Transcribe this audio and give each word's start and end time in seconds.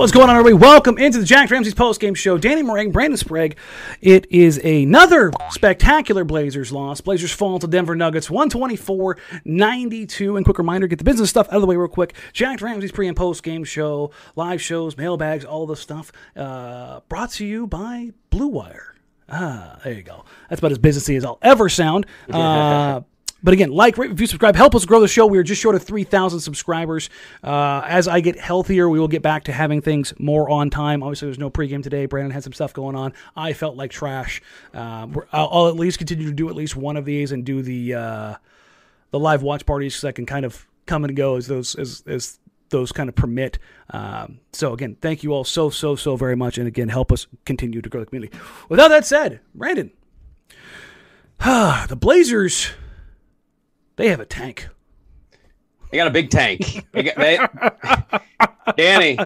What's 0.00 0.12
going 0.12 0.30
on, 0.30 0.36
everybody? 0.36 0.54
Welcome 0.54 0.96
into 0.96 1.18
the 1.18 1.26
Jack 1.26 1.50
Ramsey's 1.50 1.74
post-game 1.74 2.14
show. 2.14 2.38
Danny 2.38 2.62
Marang, 2.62 2.90
Brandon 2.90 3.18
Sprague. 3.18 3.58
It 4.00 4.26
is 4.30 4.56
another 4.64 5.30
spectacular 5.50 6.24
Blazers 6.24 6.72
loss. 6.72 7.02
Blazers 7.02 7.32
fall 7.32 7.58
to 7.58 7.66
Denver 7.66 7.94
Nuggets 7.94 8.28
124-92. 8.28 10.36
And 10.38 10.46
quick 10.46 10.56
reminder, 10.56 10.86
get 10.86 10.96
the 10.96 11.04
business 11.04 11.28
stuff 11.28 11.48
out 11.48 11.56
of 11.56 11.60
the 11.60 11.66
way 11.66 11.76
real 11.76 11.86
quick. 11.86 12.14
Jack 12.32 12.62
Ramsey's 12.62 12.92
pre- 12.92 13.08
and 13.08 13.16
post-game 13.16 13.62
show, 13.62 14.10
live 14.36 14.62
shows, 14.62 14.96
mailbags, 14.96 15.44
all 15.44 15.66
the 15.66 15.76
stuff. 15.76 16.10
Uh, 16.34 17.00
brought 17.10 17.32
to 17.32 17.44
you 17.44 17.66
by 17.66 18.12
Blue 18.30 18.48
Wire. 18.48 18.94
Ah, 19.28 19.80
there 19.84 19.92
you 19.92 20.02
go. 20.02 20.24
That's 20.48 20.60
about 20.60 20.72
as 20.72 20.78
businessy 20.78 21.18
as 21.18 21.26
I'll 21.26 21.38
ever 21.42 21.68
sound. 21.68 22.06
Uh, 22.30 23.02
but 23.42 23.54
again, 23.54 23.70
like, 23.70 23.96
rate, 23.98 24.10
review, 24.10 24.26
subscribe. 24.26 24.56
Help 24.56 24.74
us 24.74 24.84
grow 24.84 25.00
the 25.00 25.08
show. 25.08 25.26
We 25.26 25.38
are 25.38 25.42
just 25.42 25.60
short 25.60 25.74
of 25.74 25.82
3,000 25.82 26.40
subscribers. 26.40 27.10
Uh, 27.42 27.82
as 27.86 28.06
I 28.08 28.20
get 28.20 28.38
healthier, 28.38 28.88
we 28.88 29.00
will 29.00 29.08
get 29.08 29.22
back 29.22 29.44
to 29.44 29.52
having 29.52 29.80
things 29.80 30.12
more 30.18 30.48
on 30.50 30.70
time. 30.70 31.02
Obviously, 31.02 31.26
there's 31.26 31.38
no 31.38 31.50
pregame 31.50 31.82
today. 31.82 32.06
Brandon 32.06 32.30
had 32.30 32.44
some 32.44 32.52
stuff 32.52 32.72
going 32.72 32.96
on. 32.96 33.12
I 33.36 33.52
felt 33.52 33.76
like 33.76 33.90
trash. 33.90 34.42
We're- 34.74 35.26
I'll, 35.32 35.48
I'll 35.50 35.68
at 35.68 35.76
least 35.76 35.98
continue 35.98 36.26
to 36.26 36.32
do 36.34 36.48
at 36.48 36.54
least 36.54 36.76
one 36.76 36.96
of 36.96 37.04
these 37.04 37.32
and 37.32 37.44
do 37.44 37.62
the 37.62 37.94
uh, 37.94 38.34
the 39.10 39.18
live 39.18 39.42
watch 39.42 39.66
parties 39.66 39.94
because 39.94 40.04
I 40.04 40.12
can 40.12 40.26
kind 40.26 40.44
of 40.44 40.66
come 40.86 41.04
and 41.04 41.16
go 41.16 41.36
as 41.36 41.46
those 41.46 41.74
as, 41.74 42.02
as 42.06 42.38
those 42.70 42.92
kind 42.92 43.08
of 43.08 43.14
permit. 43.14 43.58
Um, 43.90 44.38
so 44.52 44.72
again, 44.72 44.96
thank 45.00 45.22
you 45.22 45.32
all 45.32 45.44
so 45.44 45.70
so 45.70 45.96
so 45.96 46.16
very 46.16 46.36
much, 46.36 46.58
and 46.58 46.68
again, 46.68 46.88
help 46.88 47.10
us 47.10 47.26
continue 47.44 47.82
to 47.82 47.88
grow 47.88 48.00
the 48.00 48.06
community. 48.06 48.36
Without 48.68 48.88
that 48.88 49.04
said, 49.06 49.40
Brandon, 49.54 49.90
the 51.38 51.96
Blazers 51.98 52.70
they 54.00 54.08
have 54.08 54.20
a 54.20 54.24
tank. 54.26 54.66
They 55.90 55.98
got 55.98 56.06
a 56.06 56.10
big 56.10 56.30
tank. 56.30 56.86
They 56.92 57.02
got- 57.02 57.16
they- 57.16 57.38
Danny, 58.76 59.18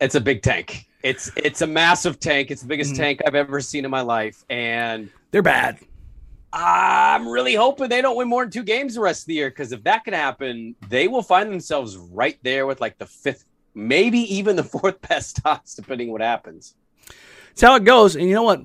it's 0.00 0.14
a 0.14 0.20
big 0.20 0.42
tank. 0.42 0.86
It's 1.02 1.30
it's 1.36 1.60
a 1.62 1.66
massive 1.66 2.18
tank. 2.18 2.50
It's 2.50 2.62
the 2.62 2.68
biggest 2.68 2.92
Mm-hmm. 2.92 3.02
tank 3.02 3.20
I've 3.26 3.34
ever 3.34 3.60
seen 3.60 3.84
in 3.84 3.90
my 3.90 4.00
life, 4.00 4.44
and 4.48 5.10
They're 5.32 5.42
bad. 5.42 5.78
I'm 6.50 7.28
really 7.28 7.54
hoping 7.54 7.88
they 7.90 8.00
don't 8.00 8.16
win 8.16 8.26
more 8.26 8.42
than 8.44 8.50
two 8.50 8.62
games 8.62 8.94
the 8.94 9.02
rest 9.02 9.22
of 9.24 9.26
the 9.26 9.34
year. 9.34 9.50
Because 9.50 9.70
if 9.72 9.82
that 9.84 10.04
can 10.04 10.14
happen, 10.14 10.74
they 10.88 11.06
will 11.06 11.22
find 11.22 11.50
themselves 11.50 11.96
right 11.98 12.38
there 12.42 12.66
with 12.66 12.80
like 12.80 12.96
the 12.96 13.04
fifth, 13.04 13.44
maybe 13.74 14.20
even 14.34 14.56
the 14.56 14.64
fourth 14.74 14.98
best 15.02 15.40
odds, 15.44 15.74
depending 15.74 16.10
what 16.10 16.22
happens. 16.22 16.74
It's 17.52 17.60
how 17.60 17.74
it 17.74 17.84
goes. 17.84 18.16
And 18.16 18.26
you 18.26 18.34
know 18.34 18.44
what? 18.44 18.62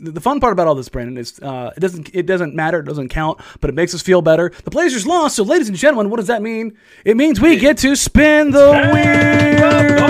The 0.00 0.20
fun 0.20 0.40
part 0.40 0.52
about 0.52 0.66
all 0.66 0.74
this, 0.74 0.88
Brandon, 0.88 1.16
is 1.18 1.38
uh, 1.40 1.70
it 1.76 1.80
doesn't 1.80 2.10
it 2.14 2.26
doesn't 2.26 2.54
matter, 2.54 2.80
it 2.80 2.84
doesn't 2.84 3.08
count, 3.08 3.40
but 3.60 3.70
it 3.70 3.74
makes 3.74 3.94
us 3.94 4.02
feel 4.02 4.22
better. 4.22 4.50
The 4.64 4.70
Blazers 4.70 5.06
lost, 5.06 5.36
so 5.36 5.42
ladies 5.44 5.68
and 5.68 5.76
gentlemen, 5.76 6.10
what 6.10 6.16
does 6.18 6.26
that 6.28 6.42
mean? 6.42 6.76
It 7.04 7.16
means 7.16 7.40
we 7.40 7.56
get 7.56 7.78
to 7.78 7.96
spin 7.96 8.50
the 8.50 8.70
wheel. 8.70 10.04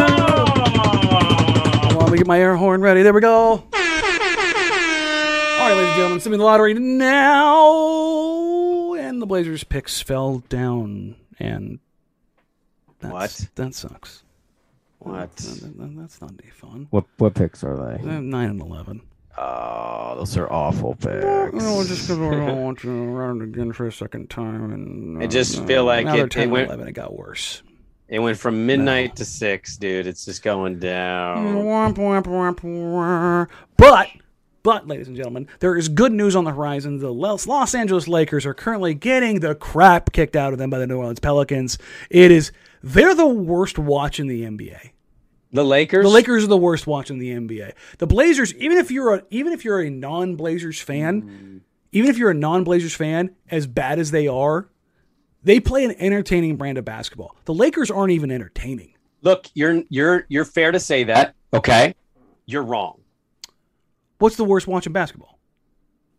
Let 2.00 2.10
me 2.10 2.18
get 2.18 2.26
my 2.26 2.40
air 2.40 2.56
horn 2.56 2.80
ready. 2.80 3.02
There 3.02 3.12
we 3.12 3.20
go. 3.20 3.40
All 3.40 3.68
right, 5.70 5.74
ladies 5.76 5.88
and 5.88 5.96
gentlemen, 5.96 6.20
spin 6.20 6.32
the 6.32 6.38
lottery 6.44 6.74
now. 6.74 7.84
And 8.94 9.20
the 9.22 9.26
Blazers 9.26 9.64
picks 9.64 10.00
fell 10.00 10.38
down, 10.48 11.16
and 11.38 11.78
that's, 13.00 13.12
What? 13.12 13.48
That 13.54 13.74
sucks. 13.74 14.22
What? 14.98 15.34
That- 15.36 15.78
that- 15.78 15.96
that's 15.96 16.20
not 16.20 16.32
any 16.42 16.50
fun. 16.50 16.86
What 16.90 17.04
what 17.18 17.34
picks 17.34 17.62
are 17.64 17.76
they? 17.76 18.02
Uh, 18.08 18.20
Nine 18.20 18.50
and 18.50 18.60
eleven. 18.60 19.02
Oh, 19.36 20.14
those 20.16 20.36
are 20.36 20.50
awful 20.52 20.94
picks. 20.94 21.24
No, 21.24 21.82
just 21.84 22.02
because 22.02 22.18
we 22.18 22.30
don't 22.30 22.62
want 22.62 22.78
to 22.80 23.04
run 23.06 23.40
it 23.40 23.44
again 23.44 23.72
for 23.72 23.86
a 23.86 23.92
second 23.92 24.30
time, 24.30 24.70
and 24.72 25.18
uh, 25.18 25.24
I 25.24 25.26
just 25.26 25.64
feel 25.66 25.84
like 25.84 26.06
now 26.06 26.16
it- 26.16 26.30
10 26.30 26.44
it 26.48 26.50
went- 26.52 26.66
11. 26.68 26.88
It 26.88 26.92
got 26.92 27.16
worse. 27.16 27.62
It 28.06 28.18
went 28.18 28.38
from 28.38 28.66
midnight 28.66 29.16
to 29.16 29.24
six, 29.24 29.76
dude. 29.78 30.06
It's 30.06 30.24
just 30.26 30.42
going 30.42 30.78
down. 30.78 31.38
Mm, 31.46 31.64
womp, 31.64 31.94
womp, 31.94 32.24
womp, 32.26 32.60
womp. 32.60 33.48
But, 33.78 34.08
but, 34.62 34.86
ladies 34.86 35.08
and 35.08 35.16
gentlemen, 35.16 35.48
there 35.60 35.74
is 35.74 35.88
good 35.88 36.12
news 36.12 36.36
on 36.36 36.44
the 36.44 36.52
horizon. 36.52 36.98
The 36.98 37.10
Los 37.12 37.46
Los 37.46 37.74
Angeles 37.74 38.06
Lakers 38.06 38.44
are 38.44 38.52
currently 38.54 38.92
getting 38.94 39.40
the 39.40 39.54
crap 39.54 40.12
kicked 40.12 40.36
out 40.36 40.52
of 40.52 40.58
them 40.58 40.68
by 40.68 40.78
the 40.78 40.86
New 40.86 40.98
Orleans 40.98 41.18
Pelicans. 41.18 41.78
It 42.10 42.30
is 42.30 42.52
they're 42.82 43.14
the 43.14 43.26
worst 43.26 43.78
watch 43.78 44.20
in 44.20 44.26
the 44.26 44.42
NBA. 44.42 44.90
The 45.54 45.64
Lakers. 45.64 46.04
The 46.04 46.10
Lakers 46.10 46.42
are 46.42 46.48
the 46.48 46.56
worst 46.56 46.88
watch 46.88 47.10
in 47.10 47.18
the 47.18 47.30
NBA. 47.30 47.74
The 47.98 48.08
Blazers, 48.08 48.52
even 48.54 48.76
if 48.76 48.90
you're 48.90 49.14
a 49.14 49.22
even 49.30 49.52
if 49.52 49.64
you're 49.64 49.80
a 49.80 49.88
non-Blazers 49.88 50.80
fan, 50.80 51.22
mm. 51.22 51.60
even 51.92 52.10
if 52.10 52.18
you're 52.18 52.32
a 52.32 52.34
non-Blazers 52.34 52.92
fan, 52.92 53.36
as 53.48 53.68
bad 53.68 54.00
as 54.00 54.10
they 54.10 54.26
are, 54.26 54.68
they 55.44 55.60
play 55.60 55.84
an 55.84 55.92
entertaining 55.92 56.56
brand 56.56 56.76
of 56.76 56.84
basketball. 56.84 57.36
The 57.44 57.54
Lakers 57.54 57.88
aren't 57.88 58.10
even 58.10 58.32
entertaining. 58.32 58.94
Look, 59.22 59.46
you're 59.54 59.84
you're 59.90 60.26
you're 60.28 60.44
fair 60.44 60.72
to 60.72 60.80
say 60.80 61.04
that. 61.04 61.36
Okay, 61.52 61.94
you're 62.46 62.64
wrong. 62.64 63.00
What's 64.18 64.34
the 64.34 64.44
worst 64.44 64.66
watch 64.66 64.88
in 64.88 64.92
basketball? 64.92 65.38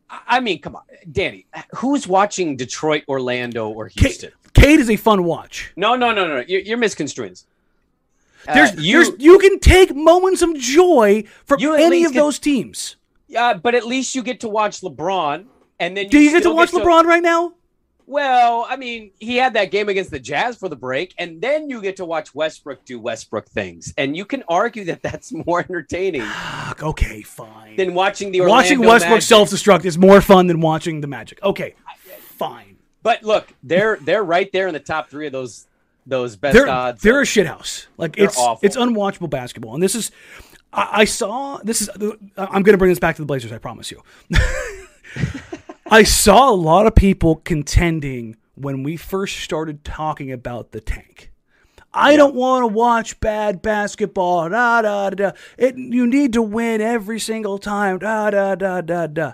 I 0.09 0.21
I 0.27 0.39
mean, 0.39 0.61
come 0.61 0.77
on, 0.77 0.83
Danny. 1.11 1.45
Who's 1.75 2.07
watching 2.07 2.55
Detroit, 2.55 3.03
Orlando, 3.09 3.67
or 3.67 3.89
Houston? 3.89 4.31
Cade 4.53 4.79
is 4.79 4.89
a 4.89 4.95
fun 4.95 5.25
watch. 5.25 5.73
No, 5.75 5.97
no, 5.97 6.13
no, 6.13 6.25
no. 6.25 6.43
You're, 6.47 6.61
you're 6.61 6.77
misconstruing. 6.77 7.31
this. 7.31 7.45
Uh, 8.47 8.53
There's, 8.53 8.75
you, 8.85 9.03
there's, 9.03 9.19
you 9.23 9.39
can 9.39 9.59
take 9.59 9.95
moments 9.95 10.41
of 10.41 10.55
joy 10.55 11.23
from 11.45 11.61
any 11.63 12.03
of 12.05 12.13
get- 12.13 12.19
those 12.19 12.39
teams. 12.39 12.95
uh, 13.37 13.55
but 13.55 13.75
at 13.75 13.85
least 13.85 14.15
you 14.15 14.23
get 14.23 14.39
to 14.41 14.49
watch 14.49 14.81
LeBron, 14.81 15.45
and 15.79 15.97
then 15.97 16.07
Do 16.09 16.19
you 16.19 16.31
get 16.31 16.43
to 16.43 16.51
watch 16.53 16.71
LeBron 16.71 17.05
right 17.05 17.23
now? 17.23 17.53
Well, 18.07 18.67
I 18.69 18.75
mean, 18.75 19.11
he 19.19 19.35
had 19.37 19.53
that 19.55 19.71
game 19.71 19.89
against 19.89 20.11
the 20.11 20.19
Jazz 20.19 20.57
for 20.57 20.69
the 20.69 20.75
break, 20.75 21.15
and 21.17 21.41
then 21.41 21.71
you 21.71 21.81
get 21.81 21.95
to 21.95 22.05
watch 22.05 22.35
Westbrook 22.35 22.85
do 22.85 22.99
Westbrook 22.99 23.47
things, 23.49 23.95
and 23.97 24.15
you 24.15 24.25
can 24.25 24.43
argue 24.47 24.83
that 24.85 25.01
that's 25.01 25.33
more 25.47 25.61
entertaining 25.61 26.21
okay, 26.83 27.23
fine. 27.23 27.75
than 27.77 27.95
watching 27.95 28.31
the 28.31 28.41
Orlando 28.41 28.61
watching 28.63 28.79
Westbrook 28.79 29.21
self-destruct 29.23 29.85
is 29.85 29.97
more 29.97 30.21
fun 30.21 30.45
than 30.45 30.61
watching 30.61 31.01
the 31.01 31.07
Magic. 31.07 31.41
Okay, 31.41 31.73
fine. 32.37 32.77
But 33.01 33.23
look, 33.23 33.51
they're 33.63 33.97
they're 34.01 34.23
right 34.23 34.51
there 34.51 34.67
in 34.67 34.73
the 34.73 34.79
top 34.79 35.09
three 35.09 35.25
of 35.25 35.31
those 35.31 35.65
those 36.05 36.35
best 36.35 36.53
they're, 36.53 36.69
odds. 36.69 37.01
They're 37.01 37.21
a 37.21 37.25
shithouse. 37.25 37.87
Like 37.97 38.17
it's 38.17 38.37
awful. 38.37 38.65
it's 38.65 38.77
unwatchable 38.77 39.29
basketball. 39.29 39.73
And 39.73 39.83
this 39.83 39.95
is 39.95 40.11
I, 40.71 40.89
I 41.01 41.05
saw 41.05 41.59
this 41.63 41.81
is 41.81 41.89
I'm 42.37 42.63
going 42.63 42.73
to 42.73 42.77
bring 42.77 42.91
this 42.91 42.99
back 42.99 43.15
to 43.15 43.21
the 43.21 43.25
Blazers. 43.25 43.51
I 43.51 43.57
promise 43.57 43.91
you. 43.91 44.01
I 45.87 46.03
saw 46.03 46.49
a 46.49 46.55
lot 46.55 46.87
of 46.87 46.95
people 46.95 47.37
contending 47.37 48.37
when 48.55 48.83
we 48.83 48.97
first 48.97 49.37
started 49.37 49.83
talking 49.83 50.31
about 50.31 50.71
the 50.71 50.81
tank. 50.81 51.31
I 51.93 52.17
don't 52.17 52.35
want 52.35 52.63
to 52.63 52.67
watch 52.67 53.19
bad 53.19 53.61
basketball. 53.61 54.49
Da 54.49 54.81
da 54.81 55.09
da. 55.11 55.31
It 55.57 55.77
you 55.77 56.05
need 56.05 56.33
to 56.33 56.41
win 56.41 56.81
every 56.81 57.19
single 57.19 57.57
time. 57.57 57.99
Da 57.99 58.29
da 58.29 58.55
da 58.55 58.81
da 58.81 59.07
da. 59.07 59.33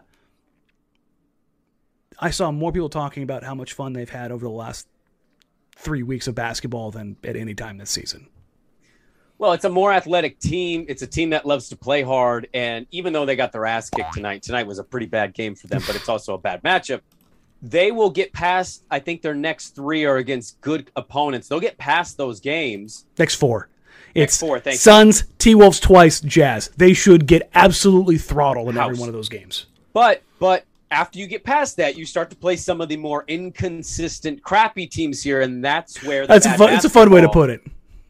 I 2.19 2.29
saw 2.29 2.51
more 2.51 2.71
people 2.71 2.89
talking 2.89 3.23
about 3.23 3.43
how 3.43 3.55
much 3.55 3.73
fun 3.73 3.93
they've 3.93 4.07
had 4.07 4.31
over 4.31 4.45
the 4.45 4.51
last 4.51 4.87
three 5.81 6.03
weeks 6.03 6.27
of 6.27 6.35
basketball 6.35 6.91
than 6.91 7.17
at 7.23 7.35
any 7.35 7.53
time 7.53 7.77
this 7.77 7.89
season. 7.89 8.27
Well, 9.37 9.53
it's 9.53 9.65
a 9.65 9.69
more 9.69 9.91
athletic 9.91 10.39
team. 10.39 10.85
It's 10.87 11.01
a 11.01 11.07
team 11.07 11.31
that 11.31 11.47
loves 11.47 11.67
to 11.69 11.75
play 11.75 12.03
hard. 12.03 12.47
And 12.53 12.85
even 12.91 13.11
though 13.11 13.25
they 13.25 13.35
got 13.35 13.51
their 13.51 13.65
ass 13.65 13.89
kicked 13.89 14.13
tonight, 14.13 14.43
tonight 14.43 14.67
was 14.67 14.77
a 14.77 14.83
pretty 14.83 15.07
bad 15.07 15.33
game 15.33 15.55
for 15.55 15.65
them, 15.65 15.81
but 15.87 15.95
it's 15.95 16.07
also 16.07 16.35
a 16.35 16.37
bad 16.37 16.61
matchup. 16.61 17.01
They 17.63 17.91
will 17.91 18.11
get 18.11 18.33
past, 18.33 18.83
I 18.91 18.99
think 18.99 19.23
their 19.23 19.33
next 19.33 19.69
three 19.75 20.05
are 20.05 20.17
against 20.17 20.61
good 20.61 20.91
opponents. 20.95 21.47
They'll 21.47 21.59
get 21.59 21.77
past 21.79 22.17
those 22.17 22.39
games. 22.39 23.05
Next 23.17 23.35
four. 23.35 23.69
Next 24.15 24.33
It's 24.33 24.39
four, 24.39 24.59
thank. 24.59 24.79
Suns, 24.79 25.23
T 25.39 25.55
Wolves 25.55 25.79
twice, 25.79 26.21
Jazz. 26.21 26.69
They 26.77 26.93
should 26.93 27.25
get 27.25 27.49
absolutely 27.55 28.19
throttled 28.19 28.69
in 28.69 28.77
every 28.77 28.97
one 28.97 29.09
of 29.09 29.13
those 29.13 29.29
games. 29.29 29.65
But, 29.93 30.21
but, 30.39 30.65
after 30.91 31.17
you 31.17 31.25
get 31.25 31.43
past 31.43 31.77
that, 31.77 31.97
you 31.97 32.05
start 32.05 32.29
to 32.29 32.35
play 32.35 32.55
some 32.57 32.81
of 32.81 32.89
the 32.89 32.97
more 32.97 33.23
inconsistent, 33.27 34.43
crappy 34.43 34.85
teams 34.85 35.23
here, 35.23 35.41
and 35.41 35.63
that's 35.63 36.03
where 36.03 36.27
the 36.27 36.33
That's 36.33 36.45
a 36.45 36.53
fun, 36.57 36.73
it's 36.73 36.85
a 36.85 36.89
fun 36.89 37.09
way 37.09 37.21
to 37.21 37.29
put 37.29 37.49
it. 37.49 37.61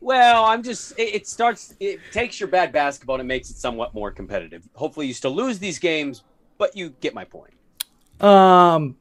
Well, 0.02 0.46
I'm 0.46 0.64
just 0.64 0.98
it, 0.98 1.14
it 1.16 1.28
starts 1.28 1.76
it 1.80 2.00
takes 2.12 2.40
your 2.40 2.50
bad 2.50 2.72
basketball 2.74 3.16
and 3.18 3.22
it 3.22 3.26
makes 3.28 3.52
it 3.52 3.58
somewhat 3.58 3.94
more 3.94 4.10
competitive. 4.10 4.68
Hopefully 4.74 5.06
you 5.06 5.14
still 5.14 5.34
lose 5.34 5.60
these 5.60 5.78
games, 5.78 6.24
but 6.58 6.76
you 6.76 6.90
get 7.02 7.14
my 7.14 7.24
point. 7.24 7.54
Um, 8.20 8.96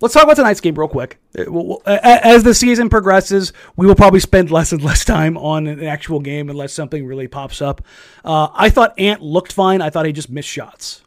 let's 0.00 0.14
talk 0.14 0.24
about 0.24 0.34
tonight's 0.34 0.60
game 0.60 0.74
real 0.74 0.88
quick. 0.88 1.18
Uh, 1.38 1.44
we'll- 1.46 1.64
we'll- 1.66 1.82
a- 1.86 1.92
a- 2.02 2.26
As 2.26 2.42
the 2.42 2.54
season 2.54 2.88
progresses, 2.88 3.52
we 3.76 3.86
will 3.86 3.94
probably 3.94 4.18
spend 4.20 4.50
less 4.50 4.72
and 4.72 4.82
less 4.82 5.04
time 5.04 5.36
on 5.38 5.68
an 5.68 5.84
actual 5.84 6.18
game 6.18 6.50
unless 6.50 6.72
something 6.72 7.06
really 7.06 7.28
pops 7.28 7.62
up. 7.62 7.80
Uh, 8.24 8.48
I 8.54 8.70
thought 8.70 8.98
Ant 8.98 9.22
looked 9.22 9.52
fine. 9.52 9.80
I 9.80 9.90
thought 9.90 10.06
he 10.06 10.12
just 10.12 10.28
missed 10.28 10.48
shots. 10.48 11.02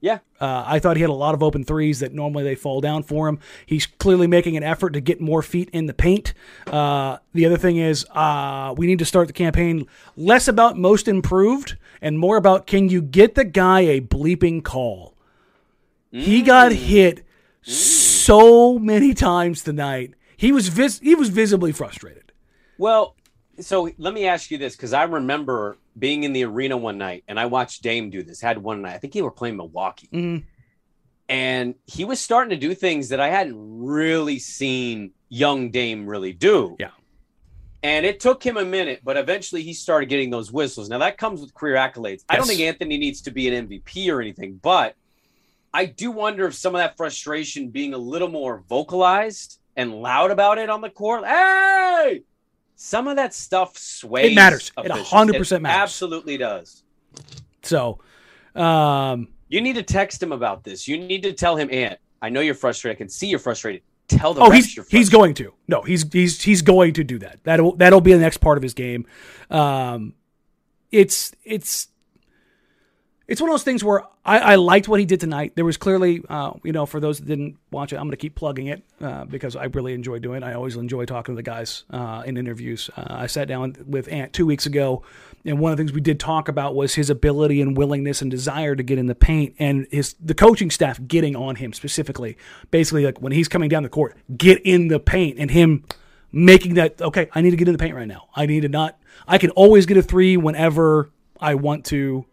Yeah. 0.00 0.20
Uh, 0.40 0.64
I 0.66 0.78
thought 0.78 0.96
he 0.96 1.02
had 1.02 1.10
a 1.10 1.14
lot 1.14 1.34
of 1.34 1.42
open 1.42 1.62
threes 1.62 2.00
that 2.00 2.14
normally 2.14 2.42
they 2.42 2.54
fall 2.54 2.80
down 2.80 3.02
for 3.02 3.28
him. 3.28 3.38
He's 3.66 3.84
clearly 3.84 4.26
making 4.26 4.56
an 4.56 4.62
effort 4.62 4.90
to 4.94 5.00
get 5.00 5.20
more 5.20 5.42
feet 5.42 5.68
in 5.72 5.86
the 5.86 5.92
paint. 5.92 6.32
Uh, 6.66 7.18
the 7.34 7.44
other 7.44 7.58
thing 7.58 7.76
is, 7.76 8.06
uh, 8.10 8.74
we 8.76 8.86
need 8.86 8.98
to 9.00 9.04
start 9.04 9.26
the 9.26 9.34
campaign 9.34 9.86
less 10.16 10.48
about 10.48 10.78
most 10.78 11.06
improved 11.06 11.76
and 12.00 12.18
more 12.18 12.38
about 12.38 12.66
can 12.66 12.88
you 12.88 13.02
get 13.02 13.34
the 13.34 13.44
guy 13.44 13.80
a 13.80 14.00
bleeping 14.00 14.64
call? 14.64 15.14
He 16.10 16.42
got 16.42 16.72
hit 16.72 17.24
so 17.62 18.78
many 18.78 19.14
times 19.14 19.62
tonight. 19.62 20.14
He 20.36 20.50
was 20.50 20.68
vis- 20.68 20.98
he 21.00 21.14
was 21.14 21.28
visibly 21.28 21.70
frustrated. 21.72 22.32
Well, 22.78 23.14
so 23.64 23.90
let 23.98 24.14
me 24.14 24.26
ask 24.26 24.50
you 24.50 24.58
this 24.58 24.76
because 24.76 24.92
I 24.92 25.04
remember 25.04 25.78
being 25.98 26.24
in 26.24 26.32
the 26.32 26.44
arena 26.44 26.76
one 26.76 26.98
night 26.98 27.24
and 27.28 27.38
I 27.38 27.46
watched 27.46 27.82
Dame 27.82 28.10
do 28.10 28.22
this. 28.22 28.40
Had 28.40 28.58
one 28.58 28.82
night, 28.82 28.94
I 28.94 28.98
think 28.98 29.14
he 29.14 29.22
were 29.22 29.30
playing 29.30 29.56
Milwaukee, 29.56 30.08
Mhm. 30.12 30.44
and 31.28 31.74
he 31.86 32.04
was 32.04 32.20
starting 32.20 32.50
to 32.50 32.56
do 32.56 32.74
things 32.74 33.08
that 33.10 33.20
I 33.20 33.28
hadn't 33.28 33.54
really 33.56 34.38
seen 34.38 35.12
young 35.28 35.70
Dame 35.70 36.06
really 36.06 36.32
do. 36.32 36.76
Yeah. 36.78 36.90
And 37.82 38.04
it 38.04 38.20
took 38.20 38.42
him 38.44 38.56
a 38.58 38.64
minute, 38.64 39.00
but 39.02 39.16
eventually 39.16 39.62
he 39.62 39.72
started 39.72 40.06
getting 40.10 40.28
those 40.30 40.52
whistles. 40.52 40.88
Now 40.90 40.98
that 40.98 41.16
comes 41.18 41.40
with 41.40 41.54
career 41.54 41.76
accolades. 41.76 42.24
I 42.28 42.36
don't 42.36 42.46
think 42.46 42.60
Anfernee 42.60 42.98
needs 42.98 43.22
to 43.22 43.30
be 43.30 43.48
an 43.48 43.54
MVP 43.54 44.10
or 44.10 44.20
anything, 44.20 44.60
but 44.62 44.96
I 45.72 45.86
do 45.86 46.10
wonder 46.10 46.46
if 46.46 46.54
some 46.54 46.74
of 46.74 46.80
that 46.80 46.96
frustration 46.96 47.68
being 47.70 47.94
a 47.94 47.98
little 47.98 48.28
more 48.28 48.62
vocalized 48.68 49.58
and 49.76 49.94
loud 50.02 50.30
about 50.30 50.58
it 50.58 50.68
on 50.68 50.80
the 50.82 50.90
court. 50.90 51.24
Hey, 51.24 52.22
some 52.82 53.08
of 53.08 53.16
that 53.16 53.34
stuff 53.34 53.76
sways. 53.76 54.32
It 54.32 54.34
matters. 54.34 54.72
It 54.78 54.90
officials. 54.90 55.10
100% 55.10 55.60
matters. 55.60 55.82
Absolutely 55.82 56.38
does. 56.38 56.82
So, 57.62 58.00
um, 58.54 59.28
You 59.48 59.60
need 59.60 59.74
to 59.74 59.82
text 59.82 60.22
him 60.22 60.32
about 60.32 60.64
this. 60.64 60.88
You 60.88 60.96
need 60.96 61.22
to 61.24 61.34
tell 61.34 61.56
him, 61.56 61.68
Ant, 61.70 61.98
I 62.22 62.30
know 62.30 62.40
you're 62.40 62.54
frustrated. 62.54 62.96
I 62.96 62.98
can 62.98 63.10
see 63.10 63.26
you're 63.26 63.38
frustrated. 63.38 63.82
Tell 64.08 64.32
the 64.32 64.40
oh, 64.40 64.50
he's 64.50 64.74
he's 64.88 65.10
going 65.10 65.34
to. 65.34 65.52
No, 65.68 65.82
he's 65.82 66.10
he's 66.10 66.40
he's 66.42 66.62
going 66.62 66.94
to 66.94 67.04
do 67.04 67.18
that. 67.18 67.38
That'll 67.44 67.76
that'll 67.76 68.00
be 68.00 68.14
the 68.14 68.18
next 68.18 68.38
part 68.38 68.56
of 68.56 68.62
his 68.62 68.72
game. 68.72 69.06
Um, 69.50 70.14
it's 70.90 71.32
it's 71.44 71.88
it's 73.30 73.40
one 73.40 73.48
of 73.48 73.54
those 73.54 73.62
things 73.62 73.84
where 73.84 74.02
I, 74.24 74.38
I 74.40 74.54
liked 74.56 74.88
what 74.88 74.98
he 74.98 75.06
did 75.06 75.20
tonight. 75.20 75.52
There 75.54 75.64
was 75.64 75.76
clearly, 75.76 76.20
uh, 76.28 76.54
you 76.64 76.72
know, 76.72 76.84
for 76.84 76.98
those 76.98 77.20
that 77.20 77.26
didn't 77.26 77.58
watch 77.70 77.92
it, 77.92 77.96
I'm 77.96 78.02
going 78.02 78.10
to 78.10 78.16
keep 78.16 78.34
plugging 78.34 78.66
it 78.66 78.82
uh, 79.00 79.24
because 79.24 79.54
I 79.54 79.66
really 79.66 79.94
enjoy 79.94 80.18
doing 80.18 80.42
it. 80.42 80.46
I 80.46 80.54
always 80.54 80.74
enjoy 80.74 81.04
talking 81.04 81.36
to 81.36 81.36
the 81.36 81.44
guys 81.44 81.84
uh, 81.90 82.24
in 82.26 82.36
interviews. 82.36 82.90
Uh, 82.96 83.06
I 83.08 83.28
sat 83.28 83.46
down 83.46 83.76
with 83.86 84.08
Ant 84.08 84.32
two 84.32 84.46
weeks 84.46 84.66
ago, 84.66 85.04
and 85.44 85.60
one 85.60 85.70
of 85.70 85.78
the 85.78 85.80
things 85.80 85.92
we 85.92 86.00
did 86.00 86.18
talk 86.18 86.48
about 86.48 86.74
was 86.74 86.96
his 86.96 87.08
ability 87.08 87.60
and 87.60 87.76
willingness 87.76 88.20
and 88.20 88.32
desire 88.32 88.74
to 88.74 88.82
get 88.82 88.98
in 88.98 89.06
the 89.06 89.14
paint, 89.14 89.54
and 89.60 89.86
his 89.92 90.16
the 90.18 90.34
coaching 90.34 90.68
staff 90.68 91.00
getting 91.06 91.36
on 91.36 91.54
him 91.54 91.72
specifically. 91.72 92.36
Basically, 92.72 93.04
like 93.04 93.22
when 93.22 93.30
he's 93.30 93.46
coming 93.46 93.68
down 93.68 93.84
the 93.84 93.88
court, 93.88 94.16
get 94.36 94.60
in 94.64 94.88
the 94.88 94.98
paint, 94.98 95.38
and 95.38 95.52
him 95.52 95.84
making 96.32 96.74
that 96.74 97.00
okay. 97.00 97.28
I 97.32 97.42
need 97.42 97.50
to 97.50 97.56
get 97.56 97.68
in 97.68 97.74
the 97.74 97.78
paint 97.78 97.94
right 97.94 98.08
now. 98.08 98.26
I 98.34 98.46
need 98.46 98.62
to 98.62 98.68
not. 98.68 98.98
I 99.28 99.38
can 99.38 99.50
always 99.50 99.86
get 99.86 99.96
a 99.96 100.02
three 100.02 100.36
whenever 100.36 101.10
I 101.40 101.54
want 101.54 101.84
to. 101.86 102.26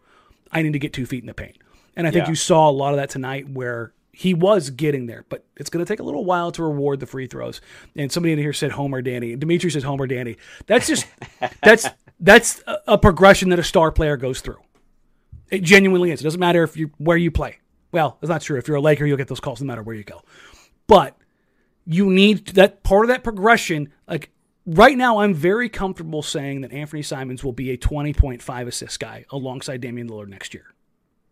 I 0.51 0.61
need 0.61 0.73
to 0.73 0.79
get 0.79 0.93
two 0.93 1.05
feet 1.05 1.21
in 1.23 1.27
the 1.27 1.33
paint. 1.33 1.57
And 1.95 2.07
I 2.07 2.11
think 2.11 2.25
Yeah. 2.25 2.29
you 2.29 2.35
saw 2.35 2.69
a 2.69 2.71
lot 2.71 2.93
of 2.93 2.97
that 2.97 3.09
tonight 3.09 3.49
where 3.49 3.93
he 4.11 4.33
was 4.33 4.69
getting 4.71 5.05
there, 5.05 5.25
but 5.29 5.45
it's 5.57 5.69
going 5.69 5.83
to 5.85 5.91
take 5.91 5.99
a 5.99 6.03
little 6.03 6.25
while 6.25 6.51
to 6.51 6.63
reward 6.63 6.99
the 6.99 7.05
free 7.05 7.27
throws. 7.27 7.61
And 7.95 8.11
somebody 8.11 8.33
in 8.33 8.39
here 8.39 8.53
said 8.53 8.71
Homer 8.71 9.01
Danny. 9.01 9.35
Dimitri 9.35 9.69
says 9.69 9.83
Homer 9.83 10.07
Danny. 10.07 10.37
That's 10.65 10.87
just 10.87 11.05
that's 11.63 11.87
that's 12.19 12.61
a, 12.67 12.77
a 12.87 12.97
progression 12.97 13.49
that 13.49 13.59
a 13.59 13.63
star 13.63 13.91
player 13.91 14.17
goes 14.17 14.41
through. 14.41 14.57
It 15.51 15.63
genuinely 15.63 16.11
is. 16.11 16.21
It 16.21 16.23
doesn't 16.23 16.39
matter 16.39 16.63
if 16.63 16.75
you 16.77 16.91
where 16.97 17.17
you 17.17 17.31
play. 17.31 17.57
Well, 17.91 18.17
it's 18.21 18.29
not 18.29 18.41
true. 18.41 18.57
If 18.57 18.67
you're 18.67 18.77
a 18.77 18.81
Laker, 18.81 19.05
you'll 19.05 19.17
get 19.17 19.27
those 19.27 19.39
calls 19.39 19.61
no 19.61 19.67
matter 19.67 19.81
where 19.83 19.95
you 19.95 20.03
go. 20.03 20.21
But 20.87 21.15
you 21.85 22.09
need 22.11 22.47
that 22.49 22.83
part 22.83 23.05
of 23.05 23.09
that 23.09 23.23
progression. 23.23 23.91
Like 24.07 24.29
right 24.67 24.97
now, 24.97 25.19
I'm 25.19 25.33
very 25.33 25.69
comfortable 25.69 26.21
saying 26.21 26.61
that 26.61 26.71
Anfernee 26.71 27.05
Simons 27.05 27.43
will 27.43 27.53
be 27.53 27.71
a 27.71 27.77
20.5 27.77 28.67
assist 28.67 28.99
guy 28.99 29.25
alongside 29.31 29.81
Damian 29.81 30.09
Lillard 30.09 30.27
next 30.27 30.53
year, 30.53 30.65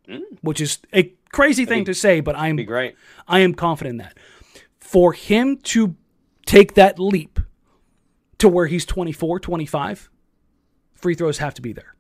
mm. 0.08 0.22
which 0.42 0.62
is 0.62 0.80
a 0.94 1.14
crazy 1.32 1.66
thing 1.66 1.86
to 1.86 1.94
say, 1.94 2.22
but 2.22 2.36
I'm 2.36 2.56
Be 2.56 2.64
great. 2.64 2.96
I 3.28 3.40
am 3.40 3.54
confident 3.54 3.94
in 3.94 3.98
that. 3.98 4.18
For 4.80 5.14
him 5.14 5.58
to 5.58 5.96
take 6.46 6.76
that 6.76 6.98
leap 6.98 7.40
to 8.38 8.48
where 8.48 8.68
he's 8.68 8.86
24, 8.86 9.40
25, 9.40 10.10
free 10.94 11.16
throws 11.16 11.40
have 11.40 11.54
to 11.56 11.62
be 11.62 11.74
there. 11.74 11.96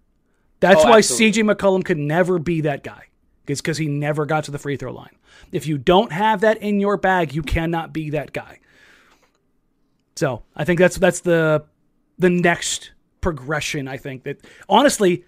That's 0.59 0.83
Oh, 0.83 0.89
why 0.89 0.97
absolutely. 0.99 1.43
CJ 1.43 1.55
McCollum 1.55 1.83
could 1.83 1.97
never 1.97 2.39
be 2.39 2.61
that 2.61 2.83
guy. 2.83 3.05
It's 3.47 3.61
because 3.61 3.77
he 3.77 3.87
never 3.87 4.25
got 4.25 4.45
to 4.45 4.51
the 4.51 4.57
free 4.57 4.77
throw 4.77 4.91
line. 4.91 5.15
If 5.51 5.67
you 5.67 5.77
don't 5.77 6.11
have 6.11 6.41
that 6.41 6.57
in 6.59 6.79
your 6.79 6.97
bag, 6.97 7.35
you 7.35 7.43
cannot 7.43 7.93
be 7.93 8.09
that 8.11 8.33
guy. 8.33 8.59
So 10.15 10.43
I 10.55 10.63
think 10.63 10.79
that's 10.79 10.97
that's 10.97 11.21
the 11.21 11.65
the 12.17 12.29
next 12.29 12.91
progression. 13.21 13.87
I 13.87 13.97
think 13.97 14.23
that 14.23 14.45
honestly, 14.69 15.25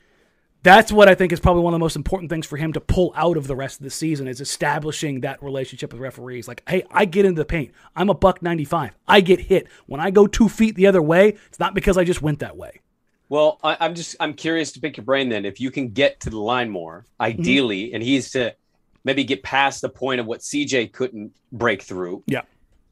that's 0.63 0.91
what 0.91 1.07
I 1.07 1.15
think 1.15 1.31
is 1.31 1.39
probably 1.39 1.63
one 1.63 1.73
of 1.73 1.79
the 1.79 1.83
most 1.83 1.95
important 1.95 2.29
things 2.29 2.45
for 2.45 2.57
him 2.57 2.73
to 2.73 2.81
pull 2.81 3.13
out 3.15 3.37
of 3.37 3.47
the 3.47 3.55
rest 3.55 3.79
of 3.79 3.83
the 3.83 3.89
season 3.89 4.27
is 4.27 4.41
establishing 4.41 5.21
that 5.21 5.41
relationship 5.41 5.91
with 5.91 6.01
referees. 6.01 6.47
Like, 6.47 6.63
hey, 6.67 6.83
I 6.91 7.05
get 7.05 7.25
into 7.25 7.39
the 7.39 7.45
paint. 7.45 7.71
I'm 7.95 8.09
a 8.09 8.13
buck 8.13 8.41
95. 8.41 8.91
I 9.07 9.21
get 9.21 9.39
hit. 9.39 9.67
When 9.85 9.99
I 9.99 10.11
go 10.11 10.27
two 10.27 10.49
feet 10.49 10.75
the 10.75 10.87
other 10.87 11.01
way, 11.01 11.37
it's 11.47 11.59
not 11.59 11.73
because 11.73 11.97
I 11.97 12.03
just 12.03 12.21
went 12.21 12.39
that 12.39 12.57
way. 12.57 12.81
Well, 13.29 13.59
I, 13.63 13.77
I'm 13.79 13.93
just 13.93 14.15
I'm 14.19 14.33
curious 14.33 14.71
to 14.73 14.79
pick 14.79 14.97
your 14.97 15.03
brain 15.03 15.29
then. 15.29 15.45
If 15.45 15.59
you 15.59 15.69
can 15.69 15.89
get 15.89 16.21
to 16.21 16.29
the 16.29 16.39
line 16.39 16.69
more, 16.69 17.01
mm-hmm. 17.01 17.23
ideally, 17.23 17.93
and 17.93 18.01
he's 18.01 18.31
to 18.31 18.55
maybe 19.03 19.23
get 19.23 19.43
past 19.43 19.81
the 19.81 19.89
point 19.89 20.19
of 20.19 20.25
what 20.25 20.39
CJ 20.39 20.91
couldn't 20.91 21.33
break 21.51 21.81
through. 21.81 22.23
Yeah. 22.27 22.41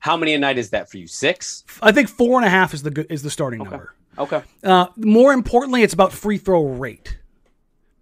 How 0.05 0.15
many 0.15 0.35
a 0.35 0.37
night 0.37 0.59
is 0.59 0.69
that 0.69 0.87
for 0.87 0.99
you? 0.99 1.07
Six? 1.07 1.63
I 1.81 1.91
think 1.91 2.09
four 2.09 2.37
and 2.37 2.45
a 2.45 2.49
half 2.51 2.75
is 2.75 2.83
the 2.83 2.91
good, 2.91 3.07
is 3.09 3.23
the 3.23 3.31
starting 3.31 3.63
number. 3.63 3.95
Okay. 4.19 4.43
Uh, 4.63 4.85
more 4.97 5.33
importantly, 5.33 5.81
it's 5.81 5.95
about 5.95 6.13
free 6.13 6.37
throw 6.37 6.63
rate. 6.63 7.17